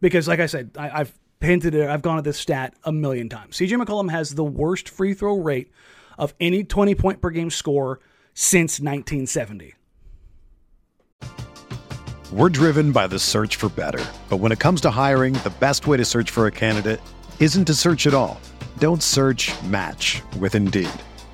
Because, 0.01 0.27
like 0.27 0.41
I 0.41 0.47
said, 0.47 0.71
I, 0.77 0.99
I've 0.99 1.17
hinted 1.39 1.75
it, 1.75 1.89
I've 1.89 2.01
gone 2.01 2.17
at 2.17 2.25
this 2.25 2.37
stat 2.37 2.73
a 2.83 2.91
million 2.91 3.29
times. 3.29 3.55
CJ 3.55 3.81
McCollum 3.81 4.11
has 4.11 4.35
the 4.35 4.43
worst 4.43 4.89
free 4.89 5.13
throw 5.13 5.37
rate 5.37 5.71
of 6.17 6.33
any 6.41 6.65
20 6.65 6.93
point 6.95 7.21
per 7.21 7.29
game 7.29 7.49
score 7.49 8.01
since 8.33 8.81
1970. 8.81 9.73
We're 12.33 12.49
driven 12.49 12.91
by 12.91 13.07
the 13.07 13.17
search 13.17 13.55
for 13.55 13.69
better. 13.69 14.05
But 14.27 14.37
when 14.41 14.51
it 14.51 14.59
comes 14.59 14.81
to 14.81 14.91
hiring, 14.91 15.35
the 15.35 15.53
best 15.61 15.87
way 15.87 15.95
to 15.95 16.03
search 16.03 16.31
for 16.31 16.47
a 16.47 16.51
candidate 16.51 16.99
isn't 17.39 17.63
to 17.63 17.73
search 17.73 18.07
at 18.07 18.13
all. 18.13 18.41
Don't 18.79 19.01
search 19.01 19.53
match 19.63 20.21
with 20.37 20.55
Indeed. 20.55 20.89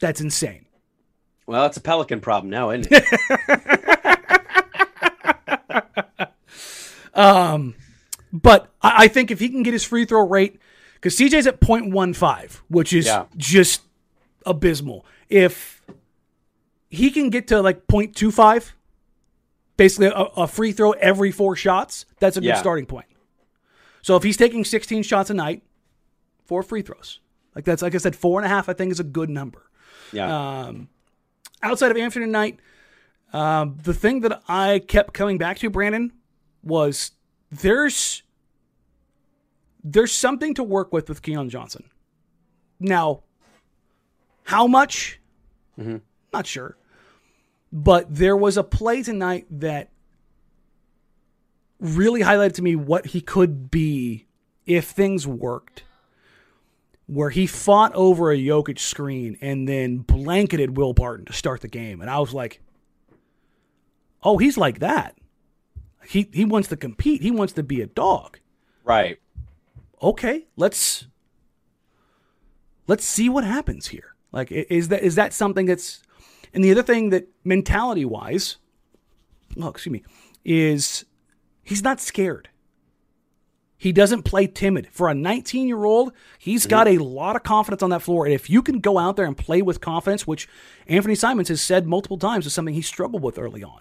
That's 0.00 0.20
insane. 0.20 0.66
Well, 1.46 1.66
it's 1.66 1.76
a 1.76 1.80
Pelican 1.80 2.20
problem 2.20 2.50
now, 2.50 2.70
isn't 2.70 2.88
it? 2.90 3.04
Um, 7.12 7.74
but 8.32 8.72
I, 8.80 9.04
I 9.04 9.08
think 9.08 9.30
if 9.30 9.40
he 9.40 9.48
can 9.48 9.62
get 9.62 9.72
his 9.72 9.84
free 9.84 10.04
throw 10.04 10.26
rate, 10.26 10.60
because 10.94 11.16
CJ's 11.16 11.46
at 11.46 11.60
0.15, 11.60 12.60
which 12.68 12.92
is 12.92 13.06
Yeah. 13.06 13.24
just 13.36 13.82
abysmal. 14.46 15.04
If 15.28 15.82
he 16.88 17.10
can 17.10 17.30
get 17.30 17.48
to 17.48 17.60
like 17.62 17.86
0.25, 17.88 18.72
basically 19.76 20.06
a, 20.06 20.12
a 20.12 20.46
free 20.46 20.72
throw 20.72 20.92
every 20.92 21.32
four 21.32 21.56
shots, 21.56 22.06
that's 22.20 22.36
a 22.36 22.40
good 22.40 22.48
Yeah. 22.48 22.60
starting 22.60 22.86
point. 22.86 23.06
So 24.02 24.16
if 24.16 24.22
he's 24.22 24.36
taking 24.36 24.64
16 24.64 25.02
shots 25.02 25.30
a 25.30 25.34
night, 25.34 25.62
four 26.46 26.62
free 26.62 26.82
throws. 26.82 27.20
Like 27.56 27.64
that's 27.64 27.82
like 27.82 27.94
I 27.94 27.98
said, 27.98 28.14
four 28.14 28.38
and 28.38 28.46
a 28.46 28.48
half. 28.48 28.68
I 28.68 28.72
think 28.72 28.92
is 28.92 29.00
a 29.00 29.04
good 29.04 29.28
number. 29.28 29.68
Yeah. 30.12 30.60
Um, 30.66 30.88
outside 31.62 31.90
of 31.90 31.96
Anfernee 31.96 32.24
tonight, 32.24 32.58
um, 33.32 33.78
the 33.82 33.94
thing 33.94 34.20
that 34.20 34.42
I 34.48 34.80
kept 34.80 35.14
coming 35.14 35.38
back 35.38 35.58
to, 35.58 35.70
Brandon, 35.70 36.12
was 36.62 37.12
there's 37.50 38.22
there's 39.82 40.12
something 40.12 40.54
to 40.54 40.62
work 40.62 40.92
with 40.92 41.08
with 41.08 41.22
Keon 41.22 41.48
Johnson. 41.48 41.84
Now, 42.78 43.22
how 44.44 44.66
much? 44.66 45.20
Not 46.32 46.46
sure, 46.46 46.76
but 47.72 48.14
there 48.14 48.36
was 48.36 48.56
a 48.56 48.64
play 48.64 49.02
tonight 49.02 49.46
that 49.50 49.90
really 51.78 52.20
highlighted 52.20 52.54
to 52.54 52.62
me 52.62 52.76
what 52.76 53.06
he 53.06 53.20
could 53.20 53.70
be 53.70 54.26
if 54.66 54.86
things 54.86 55.26
worked 55.26 55.84
where 57.10 57.30
he 57.30 57.44
fought 57.44 57.92
over 57.94 58.30
a 58.30 58.36
Jokic 58.36 58.78
screen 58.78 59.36
and 59.40 59.66
then 59.66 59.98
blanketed 59.98 60.76
Will 60.76 60.92
Barton 60.92 61.24
to 61.26 61.32
start 61.32 61.60
the 61.60 61.66
game. 61.66 62.00
And 62.00 62.08
I 62.08 62.20
was 62.20 62.32
like, 62.32 62.60
oh, 64.22 64.38
he's 64.38 64.56
like 64.56 64.78
that. 64.78 65.16
He 66.06 66.28
he 66.32 66.44
wants 66.44 66.68
to 66.68 66.76
compete. 66.76 67.20
He 67.22 67.32
wants 67.32 67.52
to 67.54 67.62
be 67.64 67.80
a 67.80 67.86
dog. 67.86 68.38
right. 68.84 69.18
Okay, 70.02 70.46
let's 70.56 71.08
let's 72.86 73.04
see 73.04 73.28
what 73.28 73.44
happens 73.44 73.88
here. 73.88 74.14
Like, 74.32 74.50
is 74.52 74.88
that 74.88 75.02
is 75.02 75.16
that 75.16 75.32
something 75.32 75.66
that's? 75.66 76.02
And 76.54 76.64
the 76.64 76.70
other 76.70 76.82
thing 76.82 77.10
that 77.10 77.28
mentality 77.44 78.04
wise, 78.04 78.56
oh, 79.60 79.68
excuse 79.68 79.92
me, 79.92 80.04
is 80.44 81.04
he's 81.62 81.82
not 81.82 82.00
scared. 82.00 82.48
He 83.80 83.92
doesn't 83.92 84.24
play 84.24 84.46
timid. 84.46 84.88
For 84.92 85.08
a 85.08 85.14
19 85.14 85.66
year 85.66 85.86
old, 85.86 86.12
he's 86.38 86.66
got 86.66 86.86
mm-hmm. 86.86 87.00
a 87.00 87.04
lot 87.04 87.34
of 87.34 87.44
confidence 87.44 87.82
on 87.82 87.88
that 87.88 88.02
floor. 88.02 88.26
And 88.26 88.34
if 88.34 88.50
you 88.50 88.60
can 88.60 88.78
go 88.80 88.98
out 88.98 89.16
there 89.16 89.24
and 89.24 89.34
play 89.34 89.62
with 89.62 89.80
confidence, 89.80 90.26
which 90.26 90.46
Anfernee 90.86 91.16
Simons 91.16 91.48
has 91.48 91.62
said 91.62 91.86
multiple 91.86 92.18
times 92.18 92.44
is 92.44 92.52
something 92.52 92.74
he 92.74 92.82
struggled 92.82 93.22
with 93.22 93.38
early 93.38 93.64
on, 93.64 93.80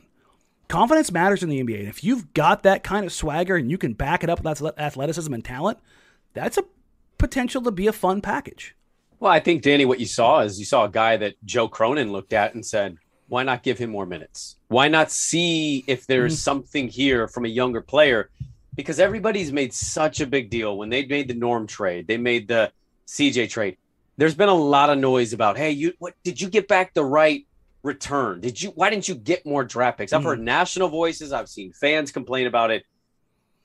confidence 0.69 1.11
matters 1.11 1.43
in 1.43 1.49
the 1.49 1.61
NBA. 1.61 1.79
And 1.79 1.89
if 1.89 2.01
you've 2.01 2.33
got 2.33 2.63
that 2.63 2.81
kind 2.81 3.05
of 3.05 3.11
swagger 3.11 3.57
and 3.57 3.69
you 3.69 3.77
can 3.77 3.91
back 3.91 4.23
it 4.23 4.29
up 4.29 4.41
with 4.41 4.47
ath- 4.47 4.79
athleticism 4.79 5.33
and 5.33 5.43
talent, 5.43 5.79
that's 6.33 6.57
a 6.57 6.63
potential 7.17 7.61
to 7.63 7.71
be 7.71 7.87
a 7.87 7.91
fun 7.91 8.21
package. 8.21 8.77
Well, 9.19 9.33
I 9.33 9.41
think 9.41 9.63
Danny, 9.63 9.83
what 9.83 9.99
you 9.99 10.05
saw 10.05 10.39
is 10.39 10.59
you 10.59 10.65
saw 10.65 10.85
a 10.85 10.89
guy 10.89 11.17
that 11.17 11.35
Joe 11.43 11.67
Cronin 11.67 12.13
looked 12.13 12.31
at 12.31 12.53
and 12.53 12.65
said, 12.65 12.95
"Why 13.27 13.43
not 13.43 13.63
give 13.63 13.77
him 13.77 13.89
more 13.89 14.05
minutes? 14.05 14.55
Why 14.69 14.87
not 14.87 15.11
see 15.11 15.83
if 15.87 16.07
there's 16.07 16.35
mm-hmm. 16.35 16.39
something 16.39 16.87
here 16.87 17.27
from 17.27 17.43
a 17.43 17.49
younger 17.49 17.81
player?" 17.81 18.29
Because 18.79 19.01
everybody's 19.01 19.51
made 19.51 19.73
such 19.73 20.21
a 20.21 20.25
big 20.25 20.49
deal 20.49 20.77
when 20.77 20.87
they 20.89 21.05
made 21.05 21.27
the 21.27 21.33
Norm 21.33 21.67
trade, 21.67 22.07
they 22.07 22.15
made 22.15 22.47
the 22.47 22.71
CJ 23.07 23.49
trade. 23.49 23.75
There's 24.15 24.35
been 24.35 24.47
a 24.47 24.53
lot 24.53 24.89
of 24.89 24.97
noise 24.97 25.33
about, 25.33 25.57
"Hey, 25.57 25.71
you 25.71 25.91
what 25.99 26.13
did 26.23 26.39
you 26.39 26.47
get 26.47 26.69
back 26.69 26.93
the 26.93 27.03
right 27.03 27.45
return? 27.83 28.39
Did 28.39 28.61
you 28.61 28.69
why 28.69 28.89
didn't 28.89 29.09
you 29.09 29.15
get 29.15 29.45
more 29.45 29.65
draft 29.65 29.97
picks?" 29.97 30.13
I've 30.13 30.23
heard 30.23 30.37
mm-hmm. 30.37 30.45
national 30.45 30.87
voices, 30.87 31.33
I've 31.33 31.49
seen 31.49 31.73
fans 31.73 32.13
complain 32.13 32.47
about 32.47 32.71
it. 32.71 32.85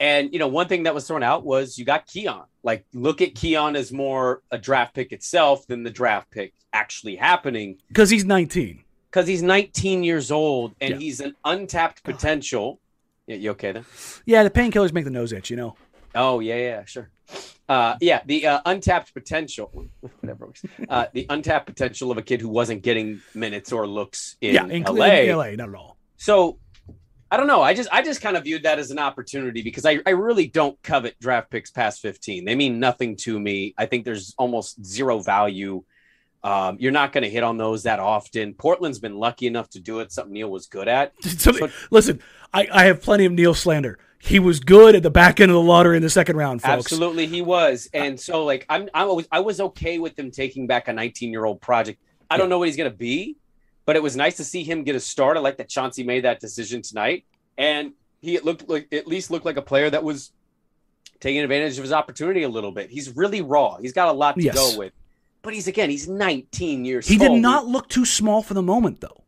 And 0.00 0.32
you 0.32 0.40
know, 0.40 0.48
one 0.48 0.66
thing 0.66 0.82
that 0.82 0.94
was 0.96 1.06
thrown 1.06 1.22
out 1.22 1.44
was 1.44 1.78
you 1.78 1.84
got 1.84 2.08
Keon. 2.08 2.46
Like, 2.64 2.84
look 2.92 3.22
at 3.22 3.36
Keon 3.36 3.76
as 3.76 3.92
more 3.92 4.42
a 4.50 4.58
draft 4.58 4.96
pick 4.96 5.12
itself 5.12 5.64
than 5.68 5.84
the 5.84 5.90
draft 5.90 6.28
pick 6.32 6.54
actually 6.72 7.14
happening 7.14 7.78
Because 7.86 8.10
he's 8.10 8.24
19. 8.24 8.82
because 9.12 9.28
he's 9.28 9.42
19 9.44 10.02
years 10.02 10.32
old 10.32 10.74
and 10.80 10.94
Yeah. 10.94 10.98
he's 10.98 11.20
an 11.20 11.36
untapped 11.44 12.02
potential. 12.02 12.80
Yeah, 13.26 13.36
you 13.36 13.50
okay 13.52 13.72
then? 13.72 13.84
Yeah, 14.26 14.42
the 14.42 14.50
painkillers 14.50 14.92
make 14.92 15.04
the 15.04 15.10
nose 15.10 15.32
itch, 15.32 15.50
you 15.50 15.56
know. 15.56 15.76
Oh 16.14 16.40
yeah, 16.40 16.56
yeah, 16.56 16.84
sure. 16.84 17.10
Uh, 17.68 17.96
yeah, 18.00 18.20
the 18.26 18.46
uh, 18.46 18.60
untapped 18.66 19.14
potential, 19.14 19.88
whatever. 20.20 20.46
works. 20.46 20.64
Uh, 20.88 21.06
the 21.12 21.26
untapped 21.30 21.66
potential 21.66 22.10
of 22.10 22.18
a 22.18 22.22
kid 22.22 22.40
who 22.40 22.48
wasn't 22.48 22.82
getting 22.82 23.22
minutes 23.34 23.72
or 23.72 23.86
looks 23.86 24.36
in 24.40 24.54
yeah, 24.54 24.66
in 24.66 24.82
LA. 24.82 25.06
in 25.06 25.36
LA, 25.36 25.50
not 25.52 25.70
at 25.70 25.74
all. 25.74 25.96
So 26.18 26.58
I 27.30 27.36
don't 27.36 27.46
know. 27.46 27.62
I 27.62 27.74
just 27.74 27.88
I 27.90 28.02
just 28.02 28.20
kind 28.20 28.36
of 28.36 28.44
viewed 28.44 28.62
that 28.64 28.78
as 28.78 28.90
an 28.90 28.98
opportunity 28.98 29.62
because 29.62 29.86
I, 29.86 29.98
I 30.06 30.10
really 30.10 30.46
don't 30.46 30.80
covet 30.82 31.18
draft 31.18 31.50
picks 31.50 31.70
past 31.70 32.00
15. 32.00 32.44
They 32.44 32.54
mean 32.54 32.78
nothing 32.78 33.16
to 33.22 33.40
me. 33.40 33.74
I 33.78 33.86
think 33.86 34.04
there's 34.04 34.34
almost 34.38 34.84
zero 34.84 35.18
value. 35.20 35.82
Um, 36.44 36.76
you're 36.78 36.92
not 36.92 37.12
going 37.12 37.24
to 37.24 37.30
hit 37.30 37.42
on 37.42 37.56
those 37.56 37.84
that 37.84 37.98
often. 37.98 38.52
Portland's 38.54 38.98
been 38.98 39.16
lucky 39.16 39.46
enough 39.46 39.70
to 39.70 39.80
do 39.80 40.00
it, 40.00 40.12
something 40.12 40.32
Neil 40.34 40.50
was 40.50 40.66
good 40.66 40.86
at. 40.88 41.12
So, 41.22 41.52
listen, 41.90 42.20
I, 42.52 42.68
I 42.70 42.84
have 42.84 43.02
plenty 43.02 43.24
of 43.24 43.32
Neil 43.32 43.54
slander. 43.54 43.98
He 44.18 44.38
was 44.38 44.60
good 44.60 44.94
at 44.94 45.02
the 45.02 45.10
back 45.10 45.40
end 45.40 45.50
of 45.50 45.54
the 45.54 45.60
lottery 45.62 45.96
in 45.96 46.02
the 46.02 46.08
second 46.10 46.36
round, 46.36 46.62
folks. 46.62 46.72
Absolutely, 46.92 47.26
he 47.26 47.42
was. 47.42 47.88
And 47.92 48.18
so, 48.20 48.44
like, 48.44 48.64
I'm, 48.68 48.88
I 48.94 49.04
was, 49.04 49.26
I 49.32 49.40
was 49.40 49.60
okay 49.60 49.98
with 49.98 50.18
him 50.18 50.30
taking 50.30 50.66
back 50.66 50.88
a 50.88 50.92
19 50.92 51.30
year 51.30 51.44
old 51.44 51.60
project. 51.60 52.00
I 52.30 52.36
don't 52.36 52.48
know 52.48 52.58
what 52.58 52.68
he's 52.68 52.76
going 52.76 52.90
to 52.90 52.96
be, 52.96 53.36
but 53.86 53.96
it 53.96 54.02
was 54.02 54.14
nice 54.16 54.36
to 54.38 54.44
see 54.44 54.64
him 54.64 54.82
get 54.84 54.94
a 54.96 55.00
start. 55.00 55.36
I 55.36 55.40
like 55.40 55.56
that 55.58 55.68
Chauncey 55.68 56.04
made 56.04 56.24
that 56.24 56.40
decision 56.40 56.80
tonight, 56.82 57.24
and 57.58 57.92
he 58.22 58.38
looked 58.40 58.68
like 58.68 58.88
at 58.92 59.06
least 59.06 59.30
looked 59.30 59.44
like 59.44 59.56
a 59.58 59.62
player 59.62 59.88
that 59.90 60.02
was 60.04 60.32
taking 61.20 61.42
advantage 61.42 61.76
of 61.78 61.82
his 61.84 61.92
opportunity 61.92 62.42
a 62.42 62.48
little 62.48 62.72
bit. 62.72 62.90
He's 62.90 63.14
really 63.16 63.40
raw. 63.42 63.76
He's 63.76 63.92
got 63.92 64.08
a 64.08 64.12
lot 64.12 64.36
to 64.36 64.42
Yes. 64.42 64.54
go 64.54 64.78
with, 64.78 64.92
but 65.44 65.54
he's 65.54 65.68
again, 65.68 65.90
he's 65.90 66.08
19 66.08 66.84
years. 66.84 67.06
He 67.06 67.18
did 67.18 67.32
not 67.32 67.66
look 67.66 67.88
too 67.88 68.04
small 68.04 68.42
for 68.42 68.54
the 68.54 68.62
moment, 68.62 69.00
though. 69.00 69.22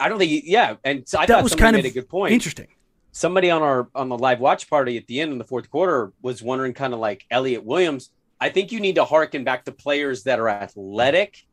I 0.00 0.08
don't 0.08 0.18
think. 0.18 0.30
He, 0.30 0.50
yeah, 0.50 0.76
and 0.84 1.06
so 1.06 1.18
I 1.18 1.26
that 1.26 1.34
thought 1.34 1.42
was 1.42 1.54
kind 1.54 1.74
made 1.76 1.84
of 1.84 1.90
a 1.90 1.94
good 1.94 2.08
point. 2.08 2.32
interesting. 2.32 2.68
somebody 3.12 3.50
on 3.50 3.62
our 3.62 3.88
on 3.94 4.08
the 4.08 4.16
live 4.18 4.40
watch 4.40 4.70
party 4.70 4.96
at 4.96 5.06
the 5.06 5.20
end 5.20 5.32
in 5.32 5.38
the 5.38 5.44
fourth 5.44 5.70
quarter 5.70 6.12
was 6.22 6.42
wondering 6.42 6.72
kind 6.72 6.94
of 6.94 7.00
like 7.00 7.24
Elliot 7.30 7.64
Williams. 7.64 8.10
I 8.40 8.50
think 8.50 8.72
you 8.72 8.80
need 8.80 8.96
to 8.96 9.04
harken 9.04 9.44
back 9.44 9.64
to 9.64 9.72
players 9.72 10.24
that 10.24 10.38
are 10.38 10.48
athletic, 10.48 11.46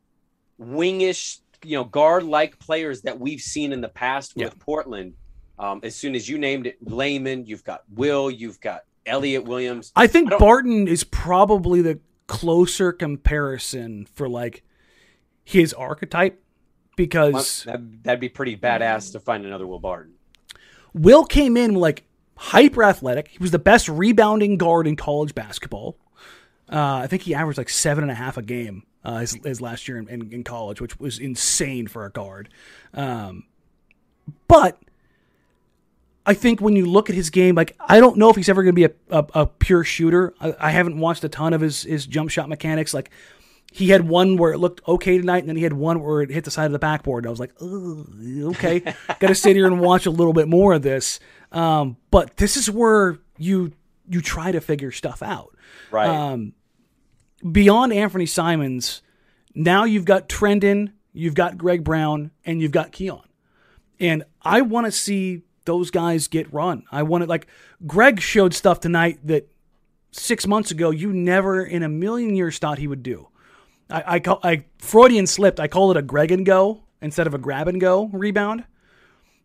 wingish, 0.60 1.38
you 1.64 1.76
know, 1.76 1.84
guard 1.84 2.24
like 2.24 2.58
players 2.58 3.02
that 3.02 3.18
we've 3.18 3.40
seen 3.40 3.72
in 3.72 3.80
the 3.80 3.88
past 3.88 4.36
with 4.36 4.58
Portland. 4.58 5.14
Um, 5.58 5.80
as 5.82 5.94
soon 5.94 6.14
as 6.14 6.28
you 6.28 6.36
named 6.36 6.66
it, 6.66 6.76
Layman, 6.82 7.46
you've 7.46 7.64
got 7.64 7.82
Will, 7.94 8.30
you've 8.30 8.60
got 8.60 8.82
Elliot 9.06 9.44
Williams. 9.44 9.92
I 9.94 10.06
think 10.06 10.32
I 10.32 10.38
Barton 10.38 10.88
is 10.88 11.04
probably 11.04 11.80
the 11.80 12.00
closer 12.26 12.92
comparison 12.92 14.06
for 14.06 14.28
like 14.28 14.62
his 15.44 15.72
archetype 15.72 16.42
because 16.96 17.64
That, 17.64 18.02
that'd 18.04 18.20
be 18.20 18.28
pretty 18.28 18.56
badass 18.56 19.12
to 19.12 19.20
find 19.20 19.44
another 19.44 19.66
Will 19.66 19.78
Barton. 19.78 20.14
Will 20.92 21.24
came 21.24 21.56
in 21.56 21.74
like 21.74 22.04
hyper 22.36 22.84
athletic. 22.84 23.28
He 23.28 23.38
was 23.38 23.50
the 23.50 23.58
best 23.58 23.88
rebounding 23.88 24.56
guard 24.56 24.86
in 24.86 24.96
college 24.96 25.34
basketball. 25.34 25.96
Uh, 26.70 27.00
I 27.02 27.06
think 27.06 27.22
he 27.22 27.34
averaged 27.34 27.58
like 27.58 27.68
seven 27.68 28.04
and 28.04 28.10
a 28.10 28.14
half 28.14 28.36
a 28.36 28.42
game 28.42 28.84
uh, 29.04 29.18
his, 29.18 29.34
his 29.44 29.60
last 29.60 29.86
year 29.86 29.98
in, 29.98 30.08
in, 30.08 30.32
in 30.32 30.44
college, 30.44 30.80
which 30.80 30.98
was 30.98 31.18
insane 31.18 31.86
for 31.86 32.06
a 32.06 32.10
guard. 32.10 32.48
Um, 32.94 33.44
but 34.48 34.78
I 36.26 36.34
think 36.34 36.60
when 36.60 36.74
you 36.74 36.86
look 36.86 37.10
at 37.10 37.16
his 37.16 37.30
game, 37.30 37.54
like 37.54 37.76
I 37.80 38.00
don't 38.00 38.16
know 38.16 38.30
if 38.30 38.36
he's 38.36 38.48
ever 38.48 38.62
going 38.62 38.74
to 38.74 38.76
be 38.76 38.84
a, 38.84 38.92
a, 39.10 39.26
a 39.34 39.46
pure 39.46 39.84
shooter. 39.84 40.34
I, 40.40 40.54
I 40.58 40.70
haven't 40.70 40.98
watched 40.98 41.24
a 41.24 41.28
ton 41.28 41.52
of 41.52 41.60
his 41.60 41.82
his 41.82 42.06
jump 42.06 42.30
shot 42.30 42.48
mechanics. 42.48 42.94
Like 42.94 43.10
he 43.72 43.88
had 43.88 44.08
one 44.08 44.36
where 44.36 44.52
it 44.52 44.58
looked 44.58 44.86
okay 44.86 45.18
tonight, 45.18 45.40
and 45.40 45.48
then 45.48 45.56
he 45.56 45.64
had 45.64 45.72
one 45.72 46.02
where 46.02 46.22
it 46.22 46.30
hit 46.30 46.44
the 46.44 46.50
side 46.50 46.66
of 46.66 46.72
the 46.72 46.78
backboard. 46.78 47.24
And 47.24 47.28
I 47.28 47.30
was 47.30 47.40
like, 47.40 47.52
okay, 47.60 48.80
got 49.18 49.28
to 49.28 49.34
sit 49.34 49.56
here 49.56 49.66
and 49.66 49.80
watch 49.80 50.06
a 50.06 50.10
little 50.10 50.32
bit 50.32 50.48
more 50.48 50.72
of 50.72 50.82
this. 50.82 51.20
Um, 51.52 51.96
but 52.10 52.36
this 52.36 52.56
is 52.56 52.70
where 52.70 53.18
you 53.36 53.72
you 54.08 54.20
try 54.20 54.52
to 54.52 54.60
figure 54.60 54.92
stuff 54.92 55.22
out. 55.22 55.56
Right. 55.90 56.08
Um, 56.08 56.52
beyond 57.50 57.92
Anfernee 57.92 58.28
Simons, 58.28 59.02
now 59.54 59.84
you've 59.84 60.04
got 60.04 60.28
Trendon, 60.28 60.92
you've 61.12 61.34
got 61.34 61.58
Greg 61.58 61.84
Brown, 61.84 62.30
and 62.44 62.60
you've 62.62 62.72
got 62.72 62.92
Keon. 62.92 63.26
And 64.00 64.24
I 64.42 64.62
want 64.62 64.86
to 64.86 64.92
see 64.92 65.42
those 65.64 65.90
guys 65.90 66.28
get 66.28 66.52
run. 66.52 66.84
I 66.90 67.02
want 67.02 67.22
to 67.22 67.28
like 67.28 67.46
Greg 67.86 68.20
showed 68.20 68.54
stuff 68.54 68.80
tonight 68.80 69.18
that 69.24 69.50
six 70.12 70.46
months 70.46 70.70
ago 70.70 70.90
you 70.90 71.12
never 71.12 71.62
in 71.64 71.82
a 71.82 71.88
million 71.88 72.34
years 72.34 72.58
thought 72.58 72.78
he 72.78 72.86
would 72.86 73.02
do. 73.02 73.28
I 73.90 74.04
I, 74.06 74.20
call, 74.20 74.40
I 74.42 74.64
Freudian 74.78 75.26
slipped. 75.26 75.60
I 75.60 75.68
call 75.68 75.90
it 75.90 75.96
a 75.96 76.02
Greg 76.02 76.30
and 76.30 76.44
go 76.46 76.84
instead 77.00 77.26
of 77.26 77.34
a 77.34 77.38
grab 77.38 77.68
and 77.68 77.80
go 77.80 78.08
rebound. 78.12 78.64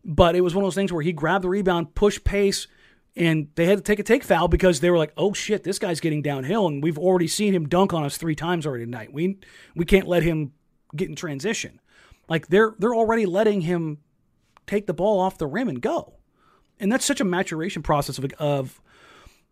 But 0.04 0.34
it 0.34 0.40
was 0.40 0.54
one 0.54 0.64
of 0.64 0.66
those 0.66 0.74
things 0.74 0.92
where 0.92 1.02
he 1.02 1.12
grabbed 1.12 1.44
the 1.44 1.50
rebound, 1.50 1.94
pushed 1.94 2.24
pace, 2.24 2.66
and 3.14 3.48
they 3.54 3.66
had 3.66 3.78
to 3.78 3.84
take 3.84 3.98
a 3.98 4.02
take 4.02 4.24
foul 4.24 4.48
because 4.48 4.80
they 4.80 4.90
were 4.90 4.96
like, 4.96 5.12
"Oh 5.16 5.34
shit, 5.34 5.62
this 5.62 5.78
guy's 5.78 6.00
getting 6.00 6.22
downhill," 6.22 6.66
and 6.66 6.82
we've 6.82 6.98
already 6.98 7.28
seen 7.28 7.54
him 7.54 7.68
dunk 7.68 7.92
on 7.92 8.04
us 8.04 8.16
three 8.16 8.34
times 8.34 8.66
already 8.66 8.84
tonight. 8.84 9.12
We 9.12 9.38
we 9.74 9.84
can't 9.84 10.08
let 10.08 10.22
him 10.22 10.52
get 10.96 11.08
in 11.08 11.16
transition. 11.16 11.80
Like 12.28 12.46
they're 12.48 12.74
they're 12.78 12.94
already 12.94 13.26
letting 13.26 13.62
him 13.62 13.98
take 14.70 14.86
the 14.86 14.94
ball 14.94 15.20
off 15.20 15.38
the 15.38 15.46
rim 15.46 15.68
and 15.68 15.80
go, 15.82 16.14
and 16.78 16.90
that's 16.90 17.04
such 17.04 17.20
a 17.20 17.24
maturation 17.24 17.82
process 17.82 18.18
of 18.18 18.24
of 18.38 18.80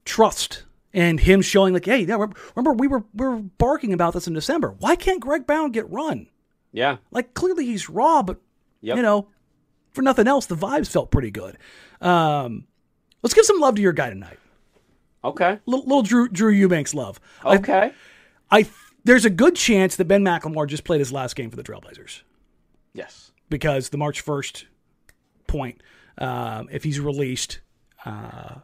trust 0.05 0.65
and 0.95 1.21
him 1.21 1.43
showing 1.43 1.75
like, 1.75 1.85
"Hey, 1.85 2.01
yeah, 2.05 2.17
remember 2.57 2.73
we 2.73 2.89
were 2.89 3.05
we 3.15 3.27
were 3.27 3.37
barking 3.37 3.93
about 3.93 4.15
this 4.15 4.27
in 4.27 4.35
December. 4.35 4.75
Why 4.79 4.97
can't 4.97 5.21
Greg 5.21 5.47
Brown 5.47 5.73
get 5.73 5.91
run? 5.91 6.29
yeah. 6.73 6.99
Like 7.11 7.35
clearly 7.35 7.65
he's 7.67 7.89
raw, 7.89 8.23
but 8.23 8.41
Yep. 8.81 8.97
you 8.97 9.03
know, 9.03 9.29
for 9.93 10.03
nothing 10.03 10.29
else, 10.29 10.47
the 10.47 10.55
vibes 10.55 10.89
felt 10.89 11.11
pretty 11.11 11.31
good. 11.33 11.57
Um, 12.01 12.67
let's 13.23 13.35
give 13.35 13.45
some 13.45 13.59
love 13.59 13.75
to 13.77 13.83
your 13.83 13.93
guy 13.93 14.11
tonight. 14.11 14.39
Okay. 15.25 15.59
Little, 15.67 15.85
little 15.85 16.03
Drew 16.03 16.29
Drew 16.29 16.53
Eubanks 16.53 16.95
love. 16.95 17.19
I- 17.45 17.57
Okay. 17.57 17.93
I, 18.51 18.67
there's 19.05 19.25
a 19.27 19.31
good 19.31 19.57
chance 19.57 19.97
that 19.97 20.05
Ben 20.07 20.23
McLemore 20.25 20.67
just 20.67 20.85
played 20.85 21.01
his 21.01 21.13
last 21.13 21.37
game 21.37 21.51
for 21.51 21.57
the 21.57 21.63
Trailblazers 21.63 22.23
yes. 22.95 23.31
because 23.51 23.89
the 23.91 23.99
March 23.99 24.25
1st 24.25 24.65
point, 25.49 25.83
um, 26.19 26.69
if 26.71 26.85
he's 26.85 27.01
released, 27.01 27.59
uh, 28.05 28.55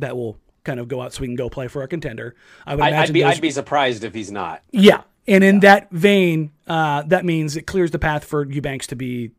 that 0.00 0.16
will 0.16 0.38
kind 0.64 0.80
of 0.80 0.88
go 0.88 1.00
out 1.00 1.12
so 1.12 1.20
we 1.20 1.28
can 1.28 1.36
go 1.36 1.48
play 1.48 1.68
for 1.68 1.82
a 1.82 1.88
contender. 1.88 2.34
I 2.66 2.74
would 2.74 2.82
imagine. 2.88 3.10
I'd 3.10 3.12
be 3.12 3.22
those- 3.22 3.36
I'd 3.36 3.40
be 3.40 3.50
surprised 3.52 4.02
if 4.02 4.12
he's 4.14 4.32
not. 4.32 4.62
yeah, 4.72 5.02
and 5.28 5.44
in 5.44 5.60
that 5.60 5.90
vein, 5.92 6.50
uh, 6.66 7.02
that 7.02 7.24
means 7.24 7.56
it 7.56 7.66
clears 7.66 7.92
the 7.92 7.98
path 7.98 8.24
for 8.24 8.44
Eubanks 8.44 8.86
to 8.88 8.96
be 8.96 9.30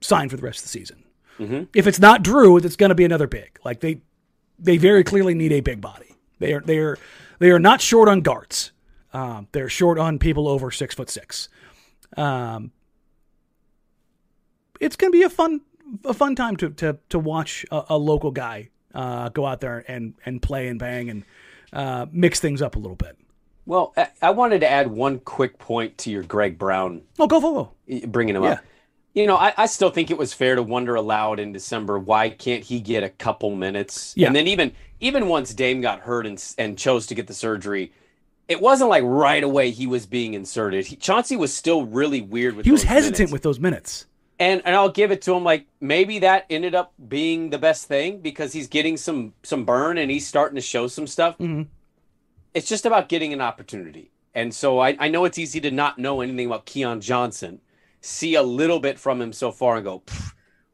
signed 0.00 0.30
for 0.30 0.36
the 0.36 0.42
rest 0.44 0.60
of 0.60 0.62
the 0.64 0.68
season. 0.68 1.02
If 1.74 1.86
it's 1.86 1.98
not 1.98 2.22
Drew, 2.22 2.56
it's 2.56 2.76
going 2.76 2.88
to 2.88 2.94
be 2.94 3.04
another 3.04 3.26
big. 3.26 3.58
Like 3.64 3.80
they, 3.80 4.00
they 4.58 4.78
very 4.78 5.04
clearly 5.04 5.34
need 5.34 5.52
a 5.52 5.60
big 5.60 5.82
body. 5.82 6.14
They 6.38 6.54
are 6.54 6.60
they 6.60 6.78
are 6.78 6.98
they 7.40 7.50
are 7.50 7.58
not 7.58 7.80
short 7.82 8.08
on 8.08 8.20
guards. 8.22 8.72
Um, 9.12 9.48
they're 9.52 9.68
short 9.68 9.98
on 9.98 10.18
people 10.18 10.48
over 10.48 10.70
six 10.70 10.94
foot 10.94 11.10
six. 11.10 11.48
Um, 12.16 12.72
it's 14.80 14.96
going 14.96 15.12
to 15.12 15.18
be 15.18 15.24
a 15.24 15.30
fun 15.30 15.60
a 16.04 16.14
fun 16.14 16.34
time 16.34 16.56
to 16.58 16.70
to 16.70 16.98
to 17.10 17.18
watch 17.18 17.64
a, 17.70 17.84
a 17.90 17.98
local 17.98 18.30
guy 18.30 18.70
uh, 18.94 19.28
go 19.30 19.46
out 19.46 19.60
there 19.60 19.84
and 19.88 20.14
and 20.24 20.40
play 20.42 20.68
and 20.68 20.78
bang 20.78 21.10
and 21.10 21.24
uh, 21.72 22.06
mix 22.12 22.40
things 22.40 22.62
up 22.62 22.76
a 22.76 22.78
little 22.78 22.96
bit. 22.96 23.16
Well, 23.66 23.92
I, 23.96 24.08
I 24.22 24.30
wanted 24.30 24.60
to 24.60 24.70
add 24.70 24.86
one 24.90 25.18
quick 25.18 25.58
point 25.58 25.98
to 25.98 26.10
your 26.10 26.22
Greg 26.22 26.56
Brown 26.58 27.02
Oh, 27.18 27.26
go 27.26 27.40
Volvo. 27.40 28.10
bringing 28.10 28.36
him 28.36 28.44
Yeah. 28.44 28.50
up. 28.52 28.60
You 29.12 29.26
know, 29.26 29.36
I, 29.36 29.54
I 29.56 29.66
still 29.66 29.88
think 29.90 30.10
it 30.10 30.18
was 30.18 30.34
fair 30.34 30.56
to 30.56 30.62
wonder 30.62 30.94
aloud 30.94 31.40
in 31.40 31.50
December 31.52 31.98
why 31.98 32.28
can't 32.28 32.62
he 32.62 32.80
get 32.80 33.02
a 33.02 33.08
couple 33.08 33.54
minutes? 33.56 34.12
Yeah. 34.16 34.26
And 34.26 34.36
then 34.36 34.46
even 34.46 34.72
even 35.00 35.26
once 35.28 35.52
Dame 35.54 35.80
got 35.80 36.00
hurt 36.00 36.26
and 36.26 36.42
and 36.58 36.78
chose 36.78 37.06
to 37.08 37.14
get 37.14 37.26
the 37.26 37.34
surgery, 37.34 37.92
it 38.46 38.60
wasn't 38.60 38.90
like 38.90 39.02
right 39.04 39.42
away 39.42 39.70
he 39.70 39.86
was 39.86 40.06
being 40.06 40.34
inserted. 40.34 40.86
He, 40.86 40.96
Chauncey 40.96 41.34
was 41.34 41.52
still 41.52 41.86
really 41.86 42.20
weird 42.20 42.54
with. 42.56 42.66
He 42.66 42.72
was 42.72 42.82
hesitant 42.84 43.18
minutes. 43.18 43.32
with 43.32 43.42
those 43.42 43.58
minutes. 43.58 44.06
And 44.38 44.62
and 44.64 44.74
I'll 44.74 44.90
give 44.90 45.10
it 45.10 45.22
to 45.22 45.34
him. 45.34 45.44
Like 45.44 45.66
maybe 45.80 46.18
that 46.20 46.46
ended 46.50 46.74
up 46.74 46.92
being 47.08 47.50
the 47.50 47.58
best 47.58 47.86
thing 47.86 48.20
because 48.20 48.52
he's 48.52 48.68
getting 48.68 48.96
some 48.96 49.32
some 49.42 49.64
burn 49.64 49.98
and 49.98 50.10
he's 50.10 50.26
starting 50.26 50.56
to 50.56 50.60
show 50.62 50.86
some 50.86 51.06
stuff. 51.06 51.38
Mhm. 51.38 51.66
It's 52.54 52.68
just 52.68 52.86
about 52.86 53.08
getting 53.08 53.32
an 53.32 53.40
opportunity. 53.40 54.10
And 54.34 54.54
so 54.54 54.78
I, 54.80 54.96
I 54.98 55.08
know 55.08 55.24
it's 55.24 55.38
easy 55.38 55.60
to 55.62 55.70
not 55.70 55.98
know 55.98 56.20
anything 56.20 56.46
about 56.46 56.66
Keon 56.66 57.00
Johnson, 57.00 57.60
see 58.00 58.34
a 58.34 58.42
little 58.42 58.80
bit 58.80 58.98
from 58.98 59.20
him 59.20 59.32
so 59.32 59.50
far 59.50 59.76
and 59.76 59.84
go, 59.84 60.02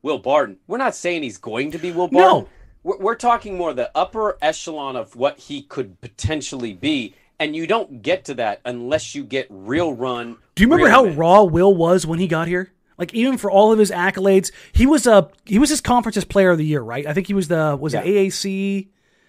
Will 0.02 0.18
Barton. 0.18 0.58
We're 0.66 0.78
not 0.78 0.94
saying 0.96 1.22
he's 1.22 1.38
going 1.38 1.70
to 1.70 1.78
be 1.78 1.92
Will 1.92 2.08
Barton. 2.08 2.42
No. 2.42 2.48
We're, 2.82 2.98
we're 2.98 3.14
talking 3.14 3.56
more 3.56 3.72
the 3.72 3.90
upper 3.96 4.36
echelon 4.42 4.96
of 4.96 5.14
what 5.14 5.38
he 5.38 5.62
could 5.62 6.00
potentially 6.00 6.72
be. 6.72 7.14
And 7.38 7.54
you 7.56 7.66
don't 7.66 8.02
get 8.02 8.24
to 8.26 8.34
that 8.34 8.60
unless 8.64 9.14
you 9.14 9.24
get 9.24 9.46
real 9.50 9.94
run. 9.94 10.36
Do 10.54 10.62
you 10.62 10.68
remember 10.68 10.90
how 10.90 11.06
raw 11.06 11.42
Will 11.42 11.74
was 11.74 12.06
when 12.06 12.18
he 12.18 12.26
got 12.28 12.46
here? 12.48 12.72
Like 13.02 13.14
even 13.14 13.36
for 13.36 13.50
all 13.50 13.72
of 13.72 13.78
his 13.80 13.90
accolades, 13.90 14.52
he 14.72 14.86
was 14.86 15.08
a 15.08 15.28
he 15.44 15.58
was 15.58 15.70
his 15.70 15.80
conference's 15.80 16.24
player 16.24 16.50
of 16.52 16.58
the 16.58 16.64
year, 16.64 16.80
right? 16.80 17.04
I 17.04 17.12
think 17.14 17.26
he 17.26 17.34
was 17.34 17.48
the 17.48 17.76
was 17.78 17.94
it 17.94 18.04
AAC? 18.04 18.86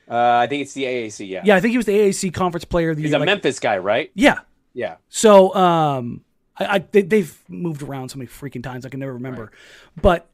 Uh, 0.08 0.16
I 0.44 0.46
think 0.48 0.62
it's 0.62 0.74
the 0.74 0.84
AAC. 0.84 1.28
Yeah. 1.28 1.42
Yeah, 1.44 1.56
I 1.56 1.60
think 1.60 1.72
he 1.72 1.78
was 1.78 1.88
the 1.88 1.98
AAC 1.98 2.32
conference 2.34 2.66
player 2.66 2.92
of 2.92 2.98
the 2.98 3.02
He's 3.02 3.10
year. 3.12 3.18
a 3.18 3.20
like- 3.20 3.26
Memphis 3.26 3.60
guy, 3.60 3.78
right? 3.80 4.12
yeah. 4.14 4.42
Yeah. 4.76 4.98
So 5.10 5.54
um, 5.56 6.22
I, 6.56 6.66
I 6.76 6.80
they, 6.92 7.02
they've 7.02 7.36
moved 7.50 7.82
around 7.82 8.10
so 8.10 8.18
many 8.20 8.28
freaking 8.28 8.62
times 8.64 8.86
I 8.86 8.90
can 8.90 9.00
never 9.00 9.14
remember. 9.14 9.52
But 10.00 10.30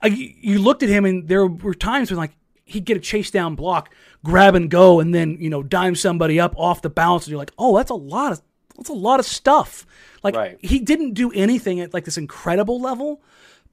I, 0.00 0.06
you 0.08 0.58
looked 0.60 0.82
at 0.84 0.88
him 0.88 1.04
and 1.04 1.26
there 1.26 1.46
were 1.46 1.74
times 1.74 2.10
when 2.10 2.18
like 2.18 2.32
he'd 2.64 2.84
get 2.84 2.96
a 2.96 3.00
chase 3.00 3.30
down 3.32 3.54
block, 3.56 3.92
grab 4.24 4.54
and 4.54 4.70
go, 4.70 5.00
and 5.00 5.12
then 5.14 5.36
you 5.40 5.50
know 5.50 5.62
dime 5.64 5.94
somebody 5.96 6.38
up 6.38 6.54
off 6.56 6.80
the 6.82 6.90
bounce, 6.90 7.24
and 7.24 7.30
you're 7.32 7.38
like, 7.38 7.52
oh, 7.58 7.76
that's 7.76 7.90
a 7.90 7.94
lot 7.94 8.32
of 8.32 8.40
that's 8.76 8.88
a 8.88 8.94
lot 8.94 9.20
of 9.20 9.26
stuff. 9.26 9.86
Like 10.22 10.36
Right. 10.36 10.58
he 10.60 10.78
didn't 10.78 11.14
do 11.14 11.30
anything 11.32 11.80
at 11.80 11.92
like 11.92 12.04
this 12.04 12.18
incredible 12.18 12.80
level, 12.80 13.22